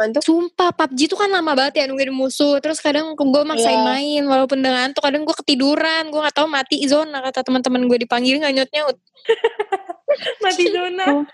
Mantap. 0.00 0.24
Sumpah 0.24 0.72
PUBG 0.72 1.12
tuh 1.12 1.18
kan 1.20 1.28
lama 1.28 1.52
banget 1.52 1.84
ya 1.84 1.84
nungguin 1.84 2.08
musuh. 2.08 2.56
Terus 2.64 2.80
kadang 2.80 3.12
gue 3.12 3.42
maksain 3.44 3.76
Iya. 3.76 3.84
main 3.84 4.22
walaupun 4.24 4.64
udah 4.64 4.72
ngantuk. 4.72 5.04
Kadang 5.04 5.28
gue 5.28 5.36
ketiduran. 5.44 6.08
Gue 6.08 6.20
gak 6.24 6.40
tahu 6.40 6.48
mati 6.48 6.80
zona 6.88 7.20
kata 7.20 7.44
teman-teman 7.44 7.84
gue 7.84 7.98
dipanggil 8.00 8.40
nggak 8.40 8.54
nyaut 8.56 8.70
nyaut. 8.72 8.96
Mati 10.42 10.64
zona. 10.72 11.28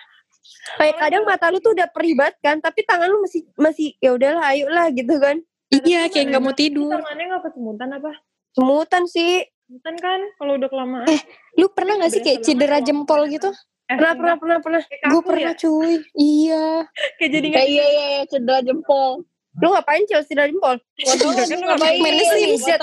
Kayak 0.76 0.96
kadang 0.98 1.22
mata 1.24 1.46
lu 1.48 1.62
tuh 1.62 1.72
udah 1.72 1.86
perih 1.88 2.18
banget 2.18 2.36
kan, 2.42 2.58
tapi 2.58 2.82
tangan 2.82 3.06
lu 3.06 3.22
masih 3.22 3.46
masih 3.54 3.94
ya 4.02 4.12
udahlah 4.12 4.50
ayo 4.50 4.66
lah 4.66 4.90
gitu 4.90 5.14
kan. 5.16 5.38
Iya 5.70 6.10
kayak 6.10 6.34
nggak 6.34 6.42
mau 6.42 6.52
tidur. 6.52 6.90
Tangannya 6.90 7.24
gak 7.38 7.42
kesemutan 7.48 7.88
apa? 7.94 8.10
Semutan 8.52 9.02
sih. 9.06 9.46
Semutan 9.66 9.94
kan 9.96 10.20
kalau 10.36 10.58
udah 10.58 10.68
kelamaan. 10.68 11.06
Eh, 11.06 11.22
Lu 11.56 11.70
pernah 11.72 11.98
gak 11.98 12.12
sih 12.12 12.20
kayak 12.20 12.42
cedera 12.42 12.78
jempol 12.82 13.24
gitu? 13.30 13.48
Eh, 13.48 13.56
Pernah 13.86 14.12
pernah 14.18 14.36
pernah 14.36 14.58
pernah. 14.58 14.80
kayak 14.82 15.10
Gue 15.10 15.22
pernah 15.22 15.54
ya? 15.54 15.58
cuy. 15.58 15.94
Iya. 16.12 16.66
Kayak 17.18 17.30
jadi 17.32 17.48
Kayak 17.54 17.68
iya 17.70 17.84
iya 17.86 18.06
iya, 18.10 18.22
cedera 18.26 18.58
jempol. 18.60 19.22
Lu 19.56 19.72
ngapain 19.72 20.04
Chelsea 20.04 20.36
dari 20.36 20.52
jempol? 20.52 20.76
Tau 21.16 21.32
Kan 21.32 21.56
lu 21.56 21.64
ngapain. 21.64 21.96
main 21.96 22.20
gak? 22.60 22.80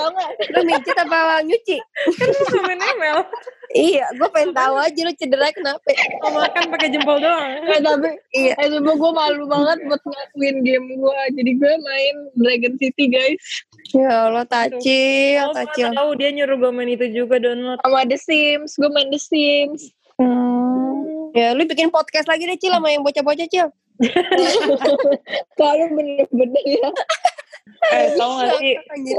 Lu 0.50 0.60
mijit 0.66 0.96
apa 0.98 1.18
nyuci? 1.44 1.76
lu 2.50 2.58
main 2.64 2.80
ML. 2.98 3.20
iya, 3.74 4.06
gue 4.10 4.28
pengen 4.28 4.50
tahu 4.50 4.74
aja 4.76 5.00
lu 5.02 5.12
cedera 5.14 5.54
kenapa. 5.54 5.86
Mau 6.18 6.34
makan 6.34 6.62
pakai 6.74 6.88
jempol 6.90 7.22
doang. 7.22 7.62
Eh 7.62 7.78
tapi 7.78 8.08
Iya. 8.32 8.52
Eh 8.58 8.66
sumpah 8.70 8.94
gue 8.96 9.10
malu 9.12 9.44
banget 9.46 9.78
buat 9.86 10.02
ngakuin 10.02 10.56
game 10.62 10.88
gue 10.90 11.18
Jadi 11.32 11.50
gue 11.54 11.72
main 11.78 12.14
Dragon 12.34 12.74
City 12.74 13.04
guys 13.06 13.44
Ya 13.92 14.26
Allah, 14.26 14.42
tacil, 14.42 15.54
tacil. 15.54 15.94
tahu 15.94 16.10
dia 16.16 16.32
nyuruh 16.32 16.58
gue 16.58 16.72
main 16.72 16.90
itu 16.90 17.06
juga 17.12 17.38
download. 17.38 17.78
Sama 17.78 18.02
The 18.02 18.18
Sims 18.18 18.74
Gue 18.74 18.90
main 18.90 19.06
The 19.08 19.20
Sims 19.20 19.94
Ya, 21.34 21.50
lu 21.50 21.66
bikin 21.66 21.90
podcast 21.90 22.24
lagi 22.24 22.46
deh, 22.46 22.54
Cil, 22.54 22.70
sama 22.70 22.88
yang 22.88 23.02
bocah-bocah, 23.02 23.46
Cil. 23.46 23.68
Kalau 25.54 25.86
bener-bener 25.88 26.64
ya 26.64 26.88
Eh, 27.86 28.06
tau 28.14 28.38
gak 28.38 28.58
sih 28.58 28.74
Anjir. 28.90 29.18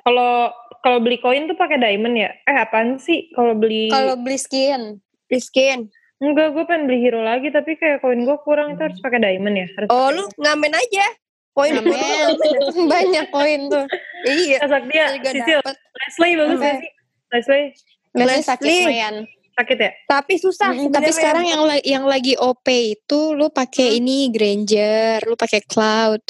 kalau 0.00 0.48
kalau 0.80 0.98
beli 0.98 1.18
koin 1.18 1.44
tuh 1.44 1.54
pakai 1.54 1.76
diamond 1.76 2.14
ya? 2.14 2.30
Eh 2.44 2.56
apaan 2.56 2.96
sih 2.96 3.30
kalau 3.30 3.54
beli 3.54 3.88
Kalau 3.88 4.14
beli 4.14 4.36
skin. 4.36 4.98
Miskin. 5.26 5.90
Enggak, 6.18 6.52
gue 6.52 6.64
pengen 6.64 6.86
beli 6.86 7.00
hero 7.00 7.20
lagi 7.20 7.48
tapi 7.48 7.74
kayak 7.74 8.00
koin 8.00 8.22
gue 8.22 8.36
kurang 8.40 8.72
itu 8.72 8.82
harus 8.82 8.98
pakai 8.98 9.18
diamond 9.18 9.56
ya. 9.56 9.66
Harus 9.68 9.88
Oh, 9.88 10.08
lu 10.10 10.24
ngamen 10.36 10.72
aja. 10.72 11.06
Poin 11.50 11.70
Ngamen. 11.70 12.34
Banyak 12.88 13.26
koin 13.30 13.60
tuh. 13.68 13.84
Iya. 14.24 14.58
Kasak 14.58 14.82
dia, 14.88 15.04
Sisil. 15.22 15.60
Leslie 15.62 16.34
bagus 16.34 16.58
gak 16.58 16.74
sih? 16.76 16.90
Leslie 17.30 17.66
Leslie 18.12 18.42
sakit 18.42 18.62
Leslie. 18.64 18.82
lumayan. 18.84 19.14
Sakit 19.54 19.76
ya? 19.76 19.90
Tapi 20.06 20.34
susah. 20.36 20.70
Mm, 20.70 20.90
Tapi 20.90 21.10
sekarang 21.10 21.44
yang 21.44 21.62
la- 21.62 21.84
yang 21.84 22.04
lagi 22.04 22.34
OP 22.34 22.66
itu 22.92 23.20
lu 23.32 23.48
pakai 23.48 23.96
ini 23.96 24.28
Granger, 24.28 25.22
lu 25.24 25.34
pakai 25.34 25.62
Cloud. 25.62 26.22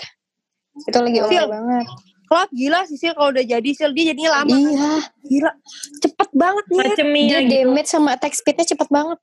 Itu 0.84 0.98
lagi 0.98 1.18
OP 1.20 1.32
banget. 1.32 1.86
Klub 2.24 2.48
gila 2.50 2.80
sih, 2.84 2.96
Sil. 2.96 3.12
Kalau 3.12 3.30
udah 3.30 3.44
jadi, 3.44 3.70
Sil. 3.76 3.92
Dia 3.92 4.10
jadinya 4.10 4.40
lama. 4.40 4.48
Iya, 4.50 4.92
Gila. 5.22 5.52
Cepet 6.00 6.28
banget 6.32 6.64
nih. 6.66 6.78
Dia 7.22 7.38
gitu. 7.38 7.52
damage 7.52 7.88
sama 7.88 8.16
attack 8.16 8.32
speednya 8.32 8.64
cepet 8.64 8.88
banget. 8.88 9.18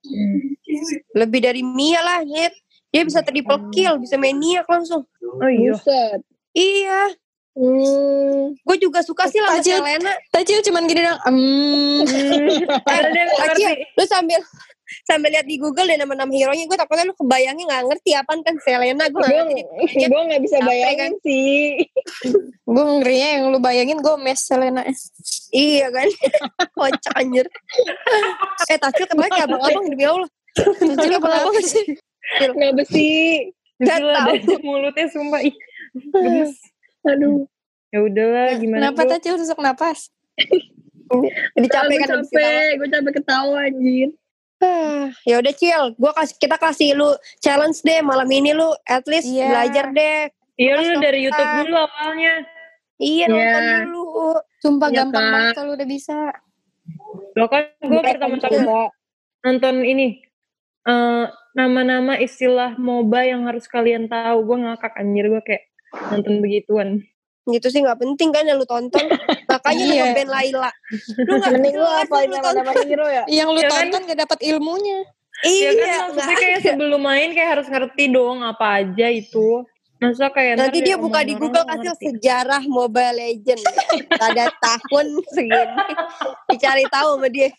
Lebih 1.12 1.40
dari 1.42 1.62
Mia 1.62 1.98
lah, 2.00 2.22
Nyet. 2.22 2.54
Dia 2.88 3.02
bisa 3.02 3.20
triple 3.20 3.72
kill, 3.72 3.98
bisa 3.98 4.14
maniak 4.14 4.68
langsung. 4.68 5.02
Oh 5.18 5.48
iya. 5.48 5.72
Buset 5.72 6.20
Iya. 6.52 7.16
Hmm 7.52 8.56
Gue 8.58 8.76
juga 8.78 9.00
suka 9.00 9.28
sih 9.28 9.38
lagu 9.38 9.60
Tajil. 9.60 9.76
Selena. 9.76 10.12
Tajil 10.30 10.58
cuman 10.62 10.82
gini 10.84 11.00
dong. 11.02 11.18
"Hmm." 11.20 12.00
Nggak 12.88 13.02
Tajil, 13.32 13.70
lu 13.92 14.04
sambil 14.04 14.40
sambil 15.02 15.32
lihat 15.32 15.44
di 15.44 15.56
Google 15.56 15.84
deh 15.84 15.96
nama-nama 15.96 16.28
hero-nya. 16.28 16.64
Gue 16.64 16.76
takutnya 16.76 17.04
lu 17.04 17.14
kebayangnya 17.14 17.64
gak 17.66 17.82
ngerti 17.88 18.10
apaan 18.12 18.40
kan 18.40 18.56
Selena. 18.60 19.04
Gue 19.08 19.20
gak 19.20 19.32
Gue 19.32 19.44
ngerti. 19.52 20.04
gue 20.04 20.22
gak 20.28 20.42
bisa 20.42 20.56
bayangin 20.62 20.96
kan? 20.96 21.12
sih 21.22 21.60
Gue 22.62 22.84
ngerinya 23.00 23.28
yang 23.30 23.44
lu 23.48 23.58
bayangin 23.58 23.98
gue 24.00 24.14
mes 24.16 24.40
Selena. 24.40 24.82
Iya 25.50 25.86
kan. 25.88 26.08
Kocak 26.76 27.14
anjir. 27.16 27.46
eh 28.68 28.78
Tajil 28.78 29.06
kemarin 29.08 29.30
kayak 29.30 29.46
abang-abang 29.52 29.84
demi 29.88 30.04
Allah. 30.04 30.28
Tajil 30.56 31.12
apa 31.16 31.60
sih? 31.60 31.84
Gak 32.52 32.72
besi 32.76 33.08
Gak 33.76 33.98
tahu. 33.98 34.56
mulutnya 34.62 35.04
sumpah 35.08 35.40
ih. 35.40 35.54
Gemes. 35.92 36.71
Aduh 37.04 37.46
Ya 37.88 38.00
udahlah 38.00 38.56
gimana 38.56 38.80
Kenapa 38.88 39.02
gua- 39.02 39.10
Tajil 39.16 39.34
susuk 39.36 39.58
napas? 39.58 40.08
Jadi 41.54 41.66
capek 41.68 41.96
kan 42.00 42.08
capek 42.20 42.68
Gue 42.76 42.88
capek 42.88 43.12
ketawa 43.14 43.58
anjir 43.62 44.10
Ah, 44.58 45.10
ya 45.26 45.42
udah 45.42 45.50
Cil, 45.50 45.90
gua 45.98 46.14
kasih 46.14 46.38
kita 46.38 46.54
kasih 46.54 46.94
lu 46.94 47.10
challenge 47.36 47.82
deh 47.82 47.98
malam 47.98 48.30
ini 48.30 48.54
lu 48.54 48.70
at 48.84 49.02
least 49.04 49.26
Iya. 49.26 49.50
belajar 49.50 49.90
deh. 49.90 50.30
Iya 50.54 50.72
lu 50.78 51.02
dari. 51.02 51.18
YouTube 51.20 51.50
dulu 51.58 51.76
awalnya. 51.76 52.46
Iya 52.94 53.26
Iya. 53.26 53.26
nonton 53.26 53.66
dulu. 53.90 54.06
Sumpah 54.56 54.86
Iya, 54.86 54.96
gampang 54.96 55.18
Kak. 55.20 55.32
banget 55.34 55.54
kalau 55.58 55.72
udah 55.74 55.88
bisa. 55.90 56.16
Lo 57.34 57.46
kan 57.46 57.74
gue 57.74 58.00
pertama-tama 58.06 58.94
nonton 59.42 59.74
ini 59.82 60.22
eh 60.84 61.24
nama-nama 61.52 62.14
istilah 62.16 62.78
MOBA 62.78 63.20
yang 63.28 63.42
harus 63.44 63.66
kalian 63.66 64.06
tahu. 64.06 64.46
Gue 64.46 64.62
ngakak 64.62 64.94
anjir 64.94 65.26
gue 65.26 65.42
kayak 65.42 65.71
nonton 65.92 66.40
begituan. 66.40 66.88
Gitu 67.42 67.66
sih 67.68 67.82
nggak 67.82 67.98
penting 67.98 68.30
kan 68.30 68.44
yang 68.44 68.56
lu 68.56 68.64
tonton. 68.64 69.02
Makanya 69.50 69.82
lu 69.82 69.92
Iya. 69.92 70.02
ngeband 70.06 70.30
Laila. 70.30 70.70
Lu 71.18 71.32
nggak 71.36 71.50
Mending 71.52 71.76
lu 71.76 71.84
apa 71.84 71.98
lu 71.98 72.06
tonton. 72.06 72.30
nama-nama 72.32 72.72
hero 72.80 73.06
ya 73.06 73.22
Yang 73.26 73.48
lu 73.48 73.58
Ya 73.58 73.62
kan? 73.62 73.72
tonton 73.74 74.00
gak 74.06 74.20
dapat 74.22 74.38
ilmunya. 74.42 74.98
Iya, 75.42 75.68
ya 75.68 75.72
kan 75.74 75.98
maksudnya 76.08 76.36
kayak 76.38 76.58
sebelum 76.62 77.00
main 77.02 77.28
kayak 77.32 77.50
harus 77.50 77.66
ngerti 77.66 78.04
dong 78.08 78.40
apa 78.40 78.78
aja 78.78 79.06
itu. 79.08 79.66
Masa 79.98 80.30
kayak 80.30 80.58
Nanti 80.58 80.82
dia 80.82 80.94
buka 80.94 81.22
di 81.22 81.34
Google 81.34 81.62
kasih 81.62 81.94
sejarah 81.96 82.62
Mobile 82.64 83.14
Legend 83.16 83.62
pada 84.12 84.50
tahun 84.52 85.06
segini. 85.28 85.78
Dicari 86.46 86.84
tahu 86.86 87.16
sama 87.16 87.26
dia. 87.26 87.50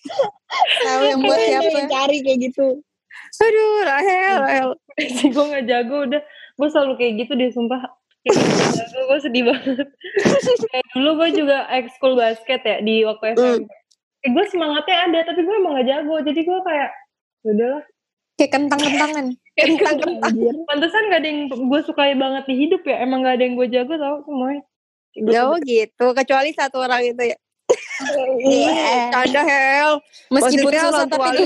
Tahu 0.82 1.02
yang 1.06 1.20
buat 1.20 1.40
siapa? 1.40 1.88
cari 1.88 2.18
kayak 2.20 2.40
gitu 2.46 2.84
Aduh, 3.36 3.72
Rahel, 3.84 4.36
Rahel. 4.40 4.70
gue 5.34 5.46
gak 5.50 5.66
jago 5.66 5.98
udah. 6.04 6.22
Gue 6.54 6.68
selalu 6.70 6.94
kayak 6.96 7.14
gitu 7.20 7.32
deh 7.34 7.50
sumpah. 7.50 7.82
Gue 9.04 9.20
sedih 9.20 9.44
banget. 9.52 9.88
kayak 10.72 10.88
dulu 10.96 11.10
gue 11.20 11.30
juga 11.44 11.68
ekskul 11.76 12.16
basket 12.16 12.62
ya 12.64 12.78
di 12.80 13.04
waktu 13.04 13.36
SMP. 13.36 13.68
Eh, 14.24 14.30
gue 14.32 14.46
semangatnya 14.48 14.98
ada 15.12 15.20
tapi 15.28 15.44
gue 15.44 15.56
emang 15.60 15.76
gak 15.76 15.88
jago. 15.92 16.16
Jadi 16.24 16.40
gue 16.48 16.60
kayak 16.64 16.90
"Ya 17.44 17.50
udahlah. 17.52 17.84
Kayak 18.40 18.52
kentang-kentangan. 18.56 19.26
Kentang-kentang. 19.60 20.34
Pantesan 20.66 21.12
gak 21.12 21.22
ada 21.22 21.28
yang 21.28 21.42
gue 21.52 21.80
sukai 21.84 22.16
banget 22.16 22.44
di 22.48 22.56
hidup 22.56 22.82
ya. 22.88 23.04
Emang 23.04 23.28
gak 23.28 23.38
ada 23.38 23.44
yang 23.44 23.56
gue 23.60 23.68
jago 23.68 23.94
tau 24.00 24.24
semuanya. 24.24 24.64
Oh 25.46 25.62
gitu, 25.62 26.06
kecuali 26.18 26.50
satu 26.56 26.82
orang 26.82 27.04
itu 27.06 27.24
ya. 27.36 27.38
Iya. 28.42 29.14
Canda 29.14 29.42
Hel. 29.46 29.92
Meskipun 30.34 30.72
Maksudnya 30.74 30.82
susah 30.90 31.06
tapi 31.06 31.44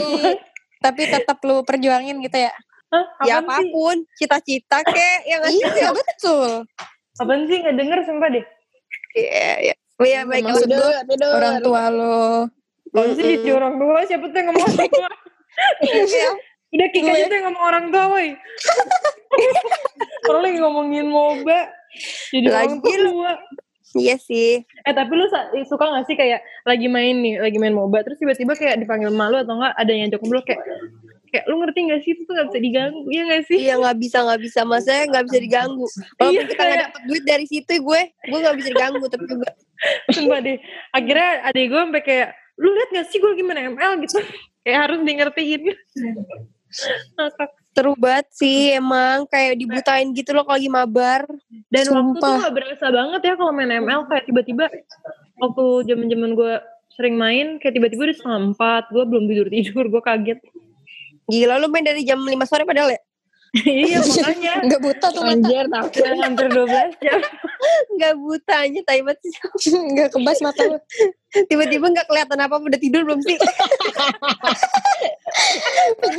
tapi 0.77 1.01
tetap 1.09 1.37
lu 1.43 1.65
perjuangin 1.65 2.21
gitu 2.23 2.37
ya. 2.37 2.53
Hah? 2.87 3.05
Ya 3.27 3.43
apa 3.43 3.59
pun, 3.67 4.07
cita-cita 4.15 4.79
kek, 4.79 5.19
ya 5.27 5.43
nggak 5.43 5.51
sih? 5.51 5.63
Iya 5.75 5.91
betul. 5.91 6.49
Apaan 7.19 7.43
sih 7.49 7.59
gak 7.59 7.75
denger 7.75 7.99
sumpah 8.07 8.29
deh. 8.31 8.45
Iya, 9.17 9.51
iya. 9.59 9.75
Oh 9.97 10.05
iya, 10.05 10.21
baik. 10.23 10.45
Maksud 10.45 10.69
Tidur 10.69 10.93
tidur 11.09 11.31
Orang 11.33 11.57
tua 11.65 11.83
lo. 11.89 12.47
Apaan 12.93 13.11
sih 13.17 13.41
jadi 13.41 13.49
orang 13.57 13.75
tua? 13.81 13.97
Siapa 14.05 14.25
tuh 14.29 14.37
yang 14.37 14.47
ngomong 14.53 14.65
orang 14.69 14.87
tua? 14.93 15.09
Iya. 15.83 16.29
Udah 16.67 16.87
Kika 16.93 17.11
aja 17.11 17.25
tuh 17.25 17.35
yang 17.35 17.45
ngomong 17.51 17.63
orang 17.65 17.85
tua 17.89 18.03
woy. 18.13 18.27
Orang 20.29 20.41
lagi 20.45 20.57
ngomongin 20.61 21.05
MOBA. 21.09 21.59
Jadi 22.31 22.47
orang 22.47 22.77
Lagi 22.77 22.77
tua. 22.85 23.31
Iya 23.97 24.15
sih. 24.21 24.61
Eh 24.61 24.93
tapi 24.93 25.11
lu 25.17 25.25
suka 25.65 25.83
gak 25.89 26.05
sih 26.05 26.13
kayak 26.13 26.45
lagi 26.67 26.85
main 26.85 27.17
nih, 27.17 27.41
lagi 27.41 27.57
main 27.57 27.73
MOBA 27.73 28.05
terus 28.05 28.21
tiba-tiba 28.21 28.53
kayak 28.53 28.77
dipanggil 28.77 29.09
malu 29.09 29.41
atau 29.41 29.57
enggak 29.57 29.73
ada 29.73 29.91
yang 29.95 30.13
ngobrol 30.13 30.43
kayak 30.45 30.61
kayak 31.27 31.45
lu 31.45 31.55
ngerti 31.59 31.79
gak 31.85 32.01
sih 32.01 32.11
itu 32.11 32.21
tuh 32.23 32.33
gak 32.33 32.47
bisa 32.49 32.59
diganggu, 32.59 32.99
iya 33.07 33.23
gak 33.25 33.43
sih? 33.45 33.57
Iya 33.59 33.73
nggak 33.77 33.97
bisa 33.97 34.17
nggak 34.23 34.41
bisa, 34.41 34.59
maksudnya 34.63 35.03
nggak 35.07 35.25
bisa 35.27 35.39
diganggu. 35.39 35.85
Walaupun 36.17 36.33
Iya, 36.33 36.41
kita 36.45 36.55
kayak- 36.57 36.79
dapet 36.83 37.01
duit 37.05 37.23
dari 37.23 37.45
situ, 37.45 37.71
gue 37.77 38.01
gue 38.09 38.39
nggak 38.39 38.55
bisa 38.55 38.69
diganggu, 38.71 39.05
tapi 39.05 39.23
juga 39.25 39.49
Sumpah 40.15 40.39
deh. 40.39 40.57
Akhirnya 40.89 41.29
adik 41.45 41.65
gue 41.67 41.79
sampai 41.79 42.01
kayak 42.01 42.27
lu 42.57 42.69
lihat 42.71 42.89
gak 42.91 43.05
sih 43.07 43.17
gue 43.17 43.29
lagi 43.29 43.43
main 43.43 43.61
ML 43.71 43.91
gitu. 44.01 44.17
kayak 44.63 44.77
harus 44.83 44.99
di 44.99 45.13
ngertiin. 45.13 45.61
Seru 47.71 47.93
banget 47.93 48.27
sih 48.33 48.73
emang 48.73 49.29
kayak 49.29 49.53
dibutain 49.55 50.09
gitu 50.11 50.33
loh 50.33 50.43
kalau 50.43 50.57
lagi 50.57 50.67
mabar. 50.67 51.29
Dan 51.69 51.85
waktu 51.87 52.17
tuh 52.17 52.25
Sumpah. 52.25 52.37
gak 52.43 52.53
berasa 52.57 52.85
banget 52.89 53.21
ya 53.21 53.33
kalau 53.37 53.53
main 53.53 53.71
ML 53.71 54.01
kayak 54.09 54.25
tiba-tiba 54.25 54.65
waktu 55.37 55.65
zaman-zaman 55.85 56.33
gue 56.33 56.53
sering 56.91 57.13
main 57.13 57.61
kayak 57.61 57.77
tiba-tiba 57.77 58.09
udah 58.09 58.17
setengah 58.17 58.41
empat 58.51 58.83
gue 58.89 59.03
belum 59.05 59.23
tidur 59.29 59.47
tidur 59.47 59.85
gue 59.87 60.01
kaget 60.01 60.39
Gila 61.27 61.59
lu 61.59 61.67
main 61.67 61.83
dari 61.83 62.07
jam 62.07 62.19
5 62.23 62.31
sore 62.47 62.63
padahal 62.63 62.95
ya? 62.95 63.01
iya 63.63 63.99
makanya 64.03 64.53
Enggak 64.65 64.81
buta 64.83 65.07
tuh 65.11 65.21
mata. 65.23 65.33
Anjir 65.35 65.65
takut 65.71 66.03
udah 66.03 66.15
hampir 66.19 66.45
12 66.51 67.03
jam 67.03 67.19
Nggak 67.97 68.13
buta 68.21 68.55
aja, 68.67 68.79
tai 68.85 69.01
banget 69.01 69.19
sih. 69.25 69.33
Enggak 69.73 70.13
kebas 70.13 70.39
mata 70.45 70.61
lu. 70.67 70.77
Tiba-tiba 71.49 71.85
nggak 71.89 72.07
kelihatan 72.07 72.39
apa 72.39 72.55
udah 72.61 72.79
tidur 72.79 73.01
belum 73.01 73.19
sih? 73.25 73.35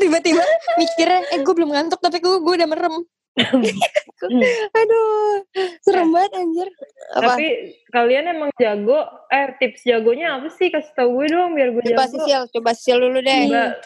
Tiba-tiba 0.02 0.42
mikirnya, 0.74 1.20
eh 1.30 1.38
gue 1.38 1.54
belum 1.54 1.70
ngantuk 1.70 2.02
tapi 2.02 2.18
gue 2.18 2.42
gue 2.42 2.54
udah 2.58 2.68
merem. 2.68 3.06
Aduh, 4.74 5.46
serem 5.80 6.08
banget 6.10 6.32
anjir. 6.34 6.68
Apa? 7.12 7.34
Tapi 7.34 7.46
kalian 7.88 8.24
emang 8.28 8.50
jago. 8.54 9.00
Eh 9.28 9.54
tips 9.56 9.82
jagonya 9.82 10.36
apa 10.36 10.48
sih? 10.50 10.68
Kasih 10.68 10.92
tau 10.92 11.08
gue 11.10 11.26
dong 11.26 11.54
biar 11.54 11.70
gue 11.70 11.82
Coba 11.86 12.04
jago. 12.04 12.18
Sisil, 12.18 12.42
coba 12.50 12.70
Sisil 12.72 12.98
dulu 12.98 13.18
deh. 13.20 13.40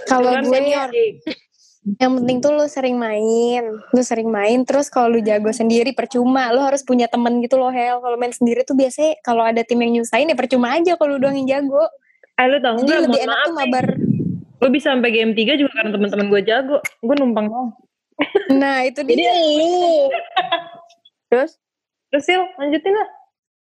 Kalau 0.04 0.30
gue- 0.32 0.48
senior. 0.48 0.88
Yang 1.82 2.12
penting 2.14 2.38
tuh 2.38 2.50
lu 2.52 2.64
sering 2.64 2.94
main. 2.94 3.64
Lu 3.90 4.00
sering 4.00 4.30
main 4.30 4.62
terus 4.62 4.86
kalau 4.86 5.10
lu 5.10 5.20
jago 5.20 5.50
sendiri 5.50 5.90
percuma. 5.90 6.48
Lu 6.48 6.62
harus 6.62 6.80
punya 6.80 7.06
temen 7.06 7.42
gitu 7.42 7.58
loh 7.58 7.68
Hel. 7.68 7.98
Kalau 7.98 8.14
main 8.14 8.30
sendiri 8.30 8.62
tuh 8.62 8.72
biasanya 8.72 9.18
kalau 9.20 9.42
ada 9.42 9.60
tim 9.60 9.76
yang 9.76 9.98
nyusahin 9.98 10.26
ya 10.26 10.34
percuma 10.34 10.72
aja 10.72 10.94
kalau 10.94 11.18
lu 11.18 11.20
doang 11.20 11.34
yang 11.36 11.60
jago. 11.60 11.82
Eh 12.32 12.46
lu 12.46 12.56
tau 12.56 12.78
Jadi 12.78 12.86
nggak? 12.86 13.00
lebih 13.02 13.10
Mohon 13.12 13.24
enak 13.24 13.34
maaf 13.34 13.42
tuh 13.42 13.52
nih. 13.52 13.58
mabar. 13.66 13.86
Gue 14.54 14.70
bisa 14.70 14.86
sampai 14.88 15.10
game 15.10 15.34
3 15.34 15.58
juga 15.58 15.72
karena 15.74 15.90
teman-teman 15.90 16.26
gue 16.28 16.40
jago. 16.44 16.76
Gue 17.02 17.14
numpang 17.18 17.46
doang. 17.50 17.70
Nah 18.52 18.84
itu 18.84 19.00
Jadi 19.00 19.16
dia. 19.16 19.32
lu 19.32 20.08
Terus? 21.28 21.56
Terus 22.12 22.24
Sil, 22.28 22.42
lanjutin 22.60 22.92
lah. 22.92 23.08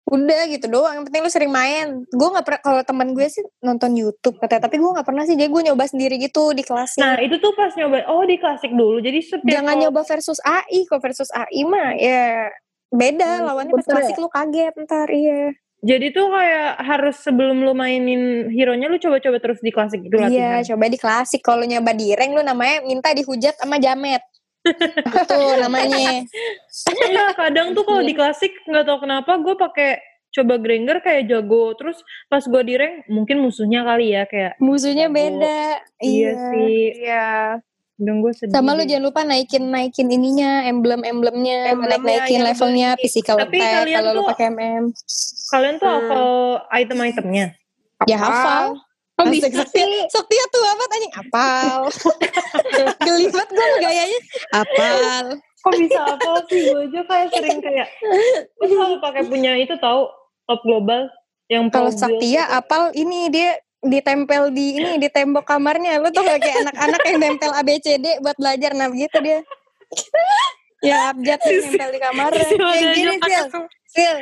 Udah 0.07 0.47
gitu 0.47 0.71
doang. 0.71 1.03
Yang 1.03 1.05
penting 1.11 1.21
lu 1.27 1.31
sering 1.31 1.51
main. 1.51 2.07
Gue 2.07 2.27
nggak 2.31 2.45
pernah 2.47 2.61
kalau 2.63 2.81
teman 2.87 3.11
gue 3.11 3.27
sih 3.27 3.43
nonton 3.59 3.91
YouTube 3.91 4.39
katanya. 4.39 4.71
Tapi 4.71 4.79
gue 4.79 4.87
nggak 4.87 5.03
pernah 5.03 5.27
sih. 5.27 5.35
Jadi 5.35 5.51
gue 5.51 5.61
nyoba 5.67 5.83
sendiri 5.83 6.15
gitu 6.15 6.55
di 6.55 6.63
kelasnya. 6.63 7.03
Nah 7.03 7.15
itu 7.19 7.35
tuh 7.43 7.51
pas 7.51 7.75
nyoba, 7.75 8.07
oh 8.07 8.23
di 8.23 8.39
klasik 8.39 8.71
dulu. 8.71 9.03
Jadi 9.03 9.19
setiap 9.19 9.51
Jangan 9.51 9.75
kalau- 9.75 9.83
nyoba 9.91 10.01
versus 10.07 10.39
AI. 10.47 10.87
Kalau 10.87 11.01
versus 11.03 11.27
AI 11.35 11.61
mah 11.67 11.91
ya 11.99 12.47
beda. 12.87 13.31
Hmm, 13.43 13.45
Lawannya 13.51 13.73
pas 13.75 13.83
betul 13.83 13.93
klasik 13.99 14.15
lu 14.15 14.29
kaget 14.31 14.73
ntar. 14.87 15.07
Iya. 15.11 15.51
Jadi 15.77 16.09
tuh 16.09 16.25
kayak 16.31 16.69
harus 16.81 17.15
sebelum 17.21 17.61
lu 17.61 17.75
mainin 17.75 18.49
hero-nya 18.49 18.89
lu 18.89 18.97
coba-coba 18.97 19.37
terus 19.37 19.59
di 19.61 19.69
klasik 19.69 20.01
gitu 20.01 20.17
latihan. 20.17 20.63
Iya, 20.63 20.73
coba 20.73 20.85
di 20.89 20.97
klasik. 20.97 21.43
Kalau 21.43 21.61
nyoba 21.61 21.91
di 21.93 22.15
rank 22.15 22.31
lu 22.31 22.41
namanya 22.41 22.81
minta 22.81 23.11
dihujat 23.11 23.59
sama 23.59 23.75
jamet. 23.77 24.23
Itu 24.67 25.35
namanya. 25.57 26.23
Enggak, 26.87 27.29
kadang 27.35 27.67
tuh 27.71 27.83
kalau 27.83 28.01
di 28.01 28.13
klasik 28.13 28.51
nggak 28.63 28.83
tahu 28.83 28.97
kenapa 29.01 29.31
gue 29.37 29.55
pakai 29.55 29.89
coba 30.29 30.55
Granger 30.55 30.97
kayak 30.99 31.23
jago. 31.25 31.73
Terus 31.73 31.97
pas 32.25 32.41
gue 32.41 32.61
di 32.63 32.73
rank 32.73 33.07
mungkin 33.07 33.39
musuhnya 33.39 33.81
kali 33.81 34.11
ya 34.11 34.23
kayak 34.23 34.59
Musuhnya 34.59 35.07
Jago. 35.07 35.15
beda. 35.15 35.59
iya, 35.99 36.31
sih. 36.51 36.83
Iya. 36.99 37.29
Dan 37.97 38.21
gue 38.21 38.29
sedih. 38.29 38.53
Sama 38.53 38.71
lu 38.71 38.85
jangan 38.85 39.03
lupa 39.03 39.25
naikin 39.25 39.73
naikin 39.73 40.05
ininya, 40.07 40.61
emblem-emblemnya, 40.65 41.73
Emblemnya, 41.73 41.97
naik 41.97 42.05
naikin 42.21 42.37
iya, 42.37 42.45
levelnya, 42.45 42.89
bener. 42.93 43.01
physical 43.01 43.35
Tapi 43.41 43.57
attack 43.57 43.85
kalau 43.89 44.09
lu 44.13 44.19
tuh- 44.21 44.29
pakai 44.29 44.45
MM. 44.47 44.83
Kalian 45.47 45.75
tuh 45.75 45.87
Hmm. 45.87 45.97
hafal 45.97 46.27
item-itemnya. 46.71 47.45
Ya 48.05 48.17
hafal. 48.21 48.77
Kok 49.17 49.25
Asik, 49.25 49.49
bisa 49.49 49.65
Saktia, 49.65 49.81
sih? 49.81 50.01
Saktia 50.13 50.43
tuh 50.53 50.61
apa 50.61 50.83
anjing? 50.93 51.13
Apal. 51.17 51.79
Geli 53.05 53.25
banget 53.33 53.49
gue 53.49 53.65
sama 53.65 53.77
gayanya. 53.81 54.19
Apal. 54.53 55.25
Kok 55.41 55.73
bisa 55.73 55.99
hafal 56.05 56.35
sih? 56.45 56.61
Gue 56.69 56.85
aja 56.85 57.01
kayak 57.01 57.27
sering 57.33 57.59
kayak 57.65 57.87
gue 58.45 58.67
selalu 58.69 58.95
pakai 59.01 59.23
punya 59.25 59.57
itu 59.57 59.73
tahu 59.81 60.05
top 60.45 60.61
global 60.61 61.09
yang 61.49 61.73
Kalau 61.73 61.89
Saktia 61.89 62.45
gitu. 62.45 62.57
apal 62.61 62.93
ini 62.93 63.33
dia 63.33 63.57
ditempel 63.81 64.53
di 64.53 64.77
ini 64.77 65.01
di 65.01 65.09
tembok 65.09 65.49
kamarnya. 65.49 65.97
Lu 65.97 66.13
tuh 66.13 66.21
kayak 66.21 66.69
anak-anak 66.69 67.01
yang 67.09 67.17
nempel 67.17 67.51
ABCD 67.57 68.21
buat 68.21 68.37
belajar 68.37 68.77
nah 68.77 68.85
begitu 68.85 69.17
dia. 69.25 69.41
ya 70.87 71.09
abjad 71.09 71.41
nempel 71.41 71.89
di 71.89 71.99
kamarnya. 72.05 72.47
Kayak 72.53 72.93
gini, 72.93 73.15
aja 73.17 73.41
Sil, 73.97 74.17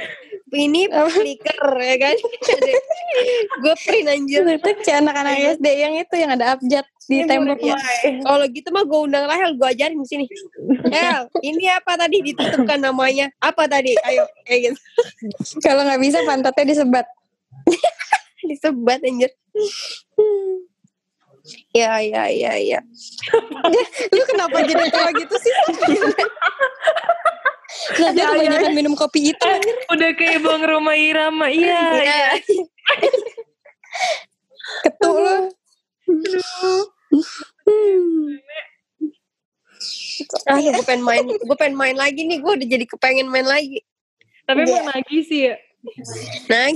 ini 0.55 0.87
flicker 0.87 1.59
ya 1.83 1.95
kan? 1.99 2.15
gue 3.61 3.75
print 3.83 4.07
anjir. 4.07 4.47
Itu 4.47 4.71
anak-anak 4.87 5.59
SD 5.59 5.67
yang 5.67 5.93
itu 5.99 6.15
yang 6.15 6.31
ada 6.31 6.55
abjad 6.55 6.87
di 7.05 7.21
Iya, 7.21 7.25
tembok. 7.27 7.59
boleh. 7.59 8.23
Kalau 8.23 8.45
gitu 8.49 8.69
mah 8.71 8.83
gue 8.87 8.99
undang 9.03 9.25
Rahel, 9.27 9.51
gue 9.59 9.67
ajarin 9.67 9.99
di 9.99 10.07
sini. 10.07 10.25
Hel, 10.89 11.27
ini 11.43 11.69
apa 11.69 11.99
tadi 11.99 12.23
ditutupkan 12.23 12.79
namanya? 12.81 13.29
Apa 13.43 13.67
tadi? 13.67 13.93
Ayo, 14.07 14.25
kayak 14.47 14.71
gitu. 14.71 14.79
Kalau 15.59 15.83
nggak 15.85 16.01
bisa 16.01 16.23
pantatnya 16.23 16.65
disebat. 16.71 17.05
Disebat 18.49 19.01
anjir. 19.01 19.33
Hmm. 21.45 21.77
Ya, 21.77 21.93
ya, 22.01 22.23
ya, 22.33 22.53
ya. 22.57 22.79
Lu 24.15 24.23
kenapa 24.25 24.65
jadi 24.65 24.89
tua 24.89 25.09
gitu 25.13 25.35
sih? 25.37 25.53
Nah, 27.75 28.09
dia 28.15 28.25
kebanyakan 28.31 28.71
minum 28.73 28.93
kopi 28.97 29.35
itu. 29.35 29.49
Udah 29.91 30.09
kayak 30.15 30.41
Bang 30.41 30.63
Roma 30.63 30.95
Irama. 30.97 31.51
Iya, 31.51 31.83
iya. 32.01 32.27
Ketuk 34.81 35.15
lu. 35.21 35.37
Ah, 40.49 40.57
gue 40.57 40.85
pengen 40.87 41.03
main, 41.03 41.25
gue 41.27 41.57
pengen 41.59 41.75
main 41.77 41.97
lagi 41.99 42.25
nih. 42.25 42.39
Gue 42.41 42.57
udah 42.57 42.67
jadi 42.67 42.85
kepengen 42.89 43.27
main 43.29 43.45
lagi. 43.45 43.83
Tapi 44.47 44.65
emang 44.65 44.89
lagi 44.95 45.17
sih 45.25 45.51
ya. 45.51 45.55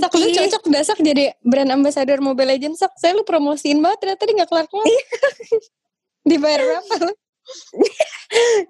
Sak, 0.00 0.12
lu 0.14 0.26
Nagi. 0.26 0.36
cocok 0.38 0.62
dah 0.70 0.82
Sak 0.82 0.98
jadi 1.02 1.34
brand 1.42 1.70
ambassador 1.70 2.18
Mobile 2.18 2.54
Legends 2.56 2.78
Sak. 2.80 2.94
Saya 2.96 3.14
lu 3.14 3.22
promosiin 3.26 3.82
banget 3.82 3.98
ternyata 4.06 4.22
dia 4.24 4.34
gak 4.44 4.50
kelar-kelar. 4.50 4.86
Dibayar 6.28 6.60
berapa 6.62 6.94
lu? 7.10 7.14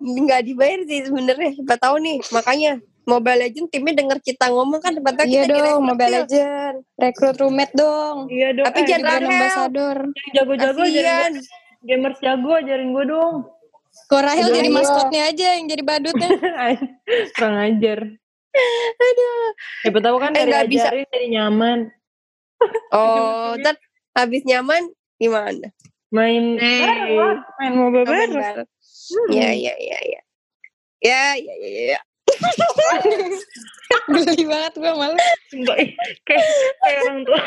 Nggak 0.01 0.41
dibayar 0.49 0.81
sih 0.89 1.05
sebenarnya. 1.05 1.51
Siapa 1.61 1.77
tahu 1.77 1.97
nih. 2.01 2.19
Makanya 2.33 2.73
Mobile 3.05 3.39
Legend 3.45 3.67
timnya 3.69 3.93
denger 3.99 4.19
kita 4.23 4.49
ngomong 4.49 4.81
kan. 4.81 4.97
Tahu 4.97 5.27
Iya 5.27 5.45
kita 5.45 5.53
dong, 5.53 5.81
Mobile 5.85 6.13
Legends. 6.25 6.81
Rekrut 6.97 7.37
roommate 7.43 7.75
dong. 7.75 8.17
Iya 8.31 8.49
dong. 8.57 8.67
Tapi 8.71 8.79
eh, 8.79 8.81
Jadi 8.81 8.91
jangan 8.91 9.05
brand 9.05 9.27
ambassador. 9.27 9.97
jago-jago 10.33 10.81
ajarin. 10.87 11.35
Gamers 11.81 12.19
jago 12.21 12.51
ajarin 12.57 12.89
gue 12.93 13.05
dong. 13.09 13.35
Kok 14.07 14.23
Rahel 14.23 14.47
Aduh. 14.47 14.57
jadi 14.57 14.71
maskotnya 14.71 15.23
aja 15.27 15.47
yang 15.59 15.67
jadi 15.67 15.83
badutnya. 15.83 16.29
Kurang 17.37 17.57
ajar. 17.59 17.99
Aduh. 19.01 19.49
Siapa 19.87 19.99
tahu 20.03 20.17
kan 20.19 20.33
Eh, 20.35 20.47
dari 20.47 20.67
bisa. 20.69 20.91
jadi 20.91 21.27
nyaman. 21.31 21.89
Oh, 22.93 23.57
ntar 23.57 23.79
habis 24.13 24.45
nyaman 24.45 24.93
gimana? 25.17 25.73
Main 26.13 26.59
Eh. 26.61 26.83
bareng. 26.85 27.39
Main 27.57 27.73
mobile 27.73 28.05
Main 28.05 28.31
bareng. 28.35 28.37
bareng. 28.37 28.69
Ya, 29.33 29.49
ya, 29.55 29.75
ya, 29.79 29.99
ya. 30.05 30.21
Ya, 31.01 31.23
ya, 31.41 31.55
ya, 31.57 31.69
ya, 31.71 31.83
ya. 31.97 32.01
Geli 34.11 34.45
banget 34.47 34.75
gue 34.77 34.93
malu. 34.93 35.17
Kayak, 36.25 36.45
kayak 36.81 36.99
orang 37.05 37.21
tua. 37.25 37.41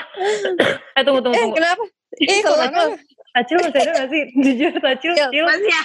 eh 0.94 1.02
tunggu, 1.04 1.20
tunggu, 1.24 1.36
Eh, 1.36 1.42
tunggu. 1.42 1.56
kenapa? 1.56 1.84
Eh, 2.14 2.40
kesel. 2.40 2.92
Acil 3.34 3.58
masih 3.58 3.80
ada 3.82 3.92
gak 3.98 4.10
sih? 4.14 4.24
Jujur, 4.46 4.74
Acil. 4.78 5.14
Cil, 5.18 5.30
Cil. 5.34 5.46
masih 5.50 5.66
Ya, 5.66 5.82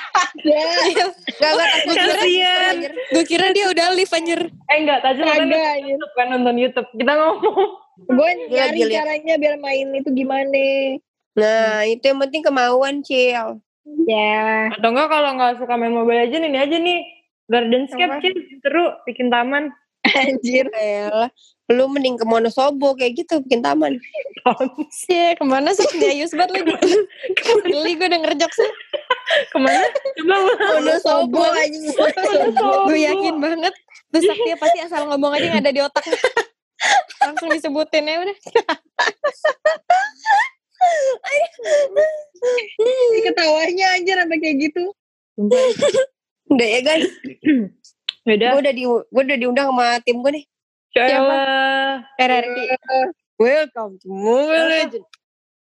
Gak, 1.40 1.52
gak, 1.56 1.70
takut 1.80 1.96
Kasian. 2.12 2.72
anjir. 2.76 2.92
Gue 3.08 3.24
kira 3.24 3.46
dia 3.50 3.66
udah 3.72 3.86
live 3.96 4.12
anjir. 4.12 4.40
Eh 4.68 4.76
enggak, 4.76 4.98
kagak. 5.00 5.24
nonton 5.24 5.56
YouTube 5.88 6.12
kan 6.12 6.26
nonton 6.28 6.54
YouTube. 6.60 6.88
Kita 6.92 7.12
ngomong. 7.16 7.68
Gue 8.04 8.30
nyari 8.46 8.78
gila. 8.78 8.92
caranya 9.00 9.34
biar 9.34 9.56
main 9.56 9.86
itu 9.90 10.10
gimana. 10.12 10.64
Nah, 11.34 11.88
itu 11.88 12.04
yang 12.04 12.20
penting 12.20 12.42
kemauan, 12.44 13.00
Cil. 13.00 13.64
Ya. 14.04 14.68
Atau 14.68 14.92
enggak 14.92 15.08
kalau 15.08 15.30
nggak 15.32 15.56
suka 15.56 15.74
main 15.74 15.96
Mobile 15.96 16.28
Legends 16.28 16.44
ini 16.44 16.58
aja 16.60 16.76
nih. 16.76 17.00
Gardenscape? 17.48 18.20
Cil, 18.20 18.34
seru 18.61 18.92
bikin 19.08 19.32
taman. 19.32 19.72
Anjir. 20.04 20.68
Elah. 20.72 21.32
Lu 21.68 21.84
mending 21.92 22.16
ke 22.16 22.24
Monosobo 22.24 22.96
kayak 22.96 23.24
gitu, 23.24 23.44
bikin 23.44 23.61
taman. 23.61 24.00
Sih, 24.88 25.37
ke 25.37 25.44
mana 25.44 25.76
sih? 25.76 25.84
Jayus 26.00 26.32
banget 26.32 26.64
lu. 26.64 26.76
Geli 27.68 27.92
gue 27.96 28.08
denger 28.08 28.32
jokesnya. 28.40 28.72
Ke 29.52 29.58
mana? 29.61 29.84
Coba. 30.16 30.37
Monosobo 30.80 31.44
aja. 31.44 31.78
Gue 32.88 32.98
yakin 33.04 33.37
banget. 33.37 33.74
Terus 34.08 34.24
Saktia 34.24 34.56
pasti 34.56 34.78
asal 34.80 35.04
ngomong 35.12 35.37
aja 35.37 35.52
yang 35.52 35.61
ada 35.61 35.68
di 35.68 35.80
otak. 35.84 36.04
Langsung 37.20 37.52
disebutin 37.52 38.08
ya 38.08 38.16
udah. 38.24 38.37
Ini 42.80 43.18
ketawanya 43.28 43.87
anjir 44.00 44.16
sampai 44.16 44.38
kayak 44.40 44.56
gitu. 44.72 44.96
Udah 46.48 46.66
ya, 46.66 46.80
guys. 46.80 47.08
Beda. 48.24 48.56
Gue 48.56 48.61
udah 48.64 48.74
di 48.74 48.84
gue 48.84 49.22
udah 49.24 49.38
diundang 49.40 49.68
sama 49.72 50.00
tim 50.04 50.20
gue 50.20 50.32
nih. 50.40 50.44
Siapa? 50.92 51.37
RRQ. 52.16 52.56
Welcome 53.38 53.92
to 54.02 54.06
Mobile 54.11 54.66
Legends. 54.68 55.08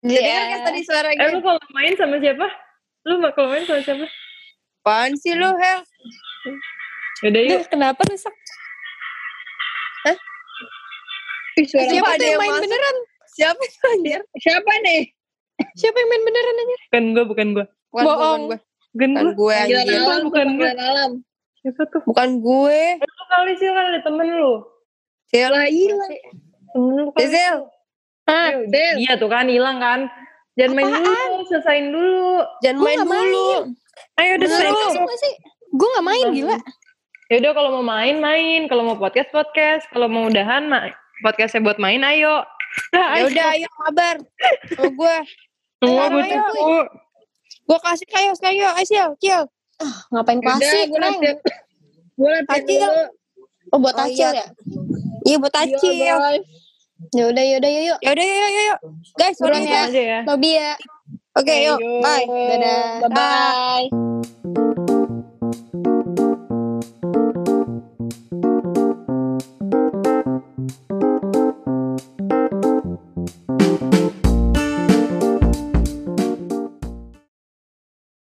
Jadi 0.06 0.30
kan 0.30 0.46
guys 0.54 0.64
tadi 0.64 0.82
suara 0.86 1.10
Eh 1.12 1.28
lu 1.34 1.42
kalau 1.42 1.60
main 1.74 1.94
sama 1.98 2.16
siapa? 2.22 2.48
Lu 3.10 3.18
mau 3.20 3.34
kalau 3.34 3.50
main 3.52 3.66
sama 3.66 3.82
siapa? 3.82 4.06
Apaan 4.88 5.20
sih 5.20 5.36
lu, 5.36 5.52
Hel? 5.52 5.84
Yaudah 7.28 7.42
yuk. 7.44 7.60
Duh, 7.60 7.68
kenapa 7.68 8.08
lu 8.08 8.16
Sak? 8.16 8.32
Ih, 11.58 11.66
suara 11.66 11.90
Siapa 11.90 12.10
ada 12.14 12.24
yang 12.24 12.40
main 12.40 12.54
masuk? 12.54 12.64
beneran? 12.70 12.96
Siapa 13.34 13.62
itu 13.66 13.80
anjir? 13.90 14.22
Siapa 14.40 14.72
nih? 14.86 15.02
Siapa 15.76 15.98
yang 15.98 16.10
main 16.14 16.24
beneran 16.24 16.56
gue, 17.18 17.26
bukan 17.26 17.48
gue. 17.58 17.66
Bukan 17.92 18.04
gue, 18.06 18.06
Bohong. 18.06 18.42
bukan 18.48 18.54
gue. 18.54 18.60
Bukan 18.98 19.10
Bukan 19.14 19.28
gue. 19.38 19.54
anjir. 19.54 19.94
alam, 19.94 20.20
bukan 20.26 20.48
gue. 20.58 20.70
alam. 20.74 21.12
Siapa 21.62 21.82
tuh? 21.88 22.02
Bukan 22.04 22.30
gue. 22.42 22.82
Lu 22.98 23.24
kali 23.30 23.52
sih 23.56 23.70
kan 23.70 23.86
ada 23.88 24.00
temen 24.02 24.26
lu. 24.28 24.66
Sil. 25.30 25.54
Lah 25.54 25.70
hilang. 25.70 26.12
Temen 26.74 26.92
lu 26.98 27.04
kali. 27.14 27.30
Sil. 27.30 27.58
Hah? 28.26 28.48
Iya, 28.50 28.58
udah. 28.60 28.90
Iya 28.98 29.14
tuh 29.16 29.30
kan 29.30 29.46
hilang 29.46 29.78
kan. 29.78 30.00
Jangan 30.58 30.74
main 30.74 30.90
dulu, 30.90 31.14
selesain 31.46 31.86
dulu. 31.94 32.42
Jangan 32.66 32.82
main 32.82 33.00
dulu. 33.06 33.48
Ayo 34.18 34.32
udah 34.42 34.50
selesai. 34.50 35.32
Gue 35.70 35.90
gak 35.94 36.02
main 36.04 36.26
gila. 36.34 36.58
Yaudah 37.28 37.52
kalau 37.54 37.70
mau 37.78 37.86
main 37.86 38.18
main, 38.18 38.66
kalau 38.66 38.82
mau 38.84 38.98
podcast 38.98 39.30
podcast, 39.30 39.84
kalau 39.92 40.08
mau 40.08 40.26
udahan 40.26 40.66
ma- 40.66 40.90
podcastnya 41.22 41.62
buat 41.62 41.78
main 41.78 42.02
ayo. 42.02 42.42
Nah, 42.90 43.20
Ya 43.20 43.24
udah 43.28 43.46
ayo 43.54 43.68
kabar. 43.84 44.16
Sama 44.72 44.90
gue. 44.90 45.16
Semua 45.78 46.04
ayo, 46.04 46.10
gue 46.10 46.24
tunggu. 46.26 46.80
Gue 47.68 47.80
kasih 47.84 48.08
kayo 48.08 48.32
kayo. 48.40 48.68
Ayo 48.72 48.86
Sil, 48.88 49.10
Cil. 49.20 49.44
Ngapain 50.10 50.40
Udah, 50.40 50.56
kasih, 50.58 50.82
gue 50.90 51.00
latihan. 51.04 51.38
Gue 52.18 52.32
latihan. 52.48 52.92
Oh, 53.76 53.80
buat 53.84 54.00
Oh, 54.00 54.08
acil 54.08 54.32
iya. 54.32 54.48
ya? 54.48 54.48
Iya 55.28 55.38
buat 55.44 55.52
Iya, 55.54 55.68
Acil. 55.68 55.94
Ya 57.14 57.24
udah, 57.30 57.44
ya 57.44 57.56
udah, 57.62 57.70
yuk, 57.70 57.84
yuk. 57.84 58.00
Ya 58.02 58.10
udah 58.16 58.26
yuk 58.26 58.40
yuk 58.40 58.64
yuk. 58.64 58.80
Guys, 59.20 59.36
sorry 59.38 59.68
ya. 59.68 59.86
aja 59.86 60.02
ya. 60.02 60.20
Lobby 60.26 60.52
ya. 60.58 60.74
Oke, 61.38 61.54
yuk. 61.62 61.78
Bye. 62.02 62.26
Dadah. 62.26 63.06
Bye-bye. 63.06 63.86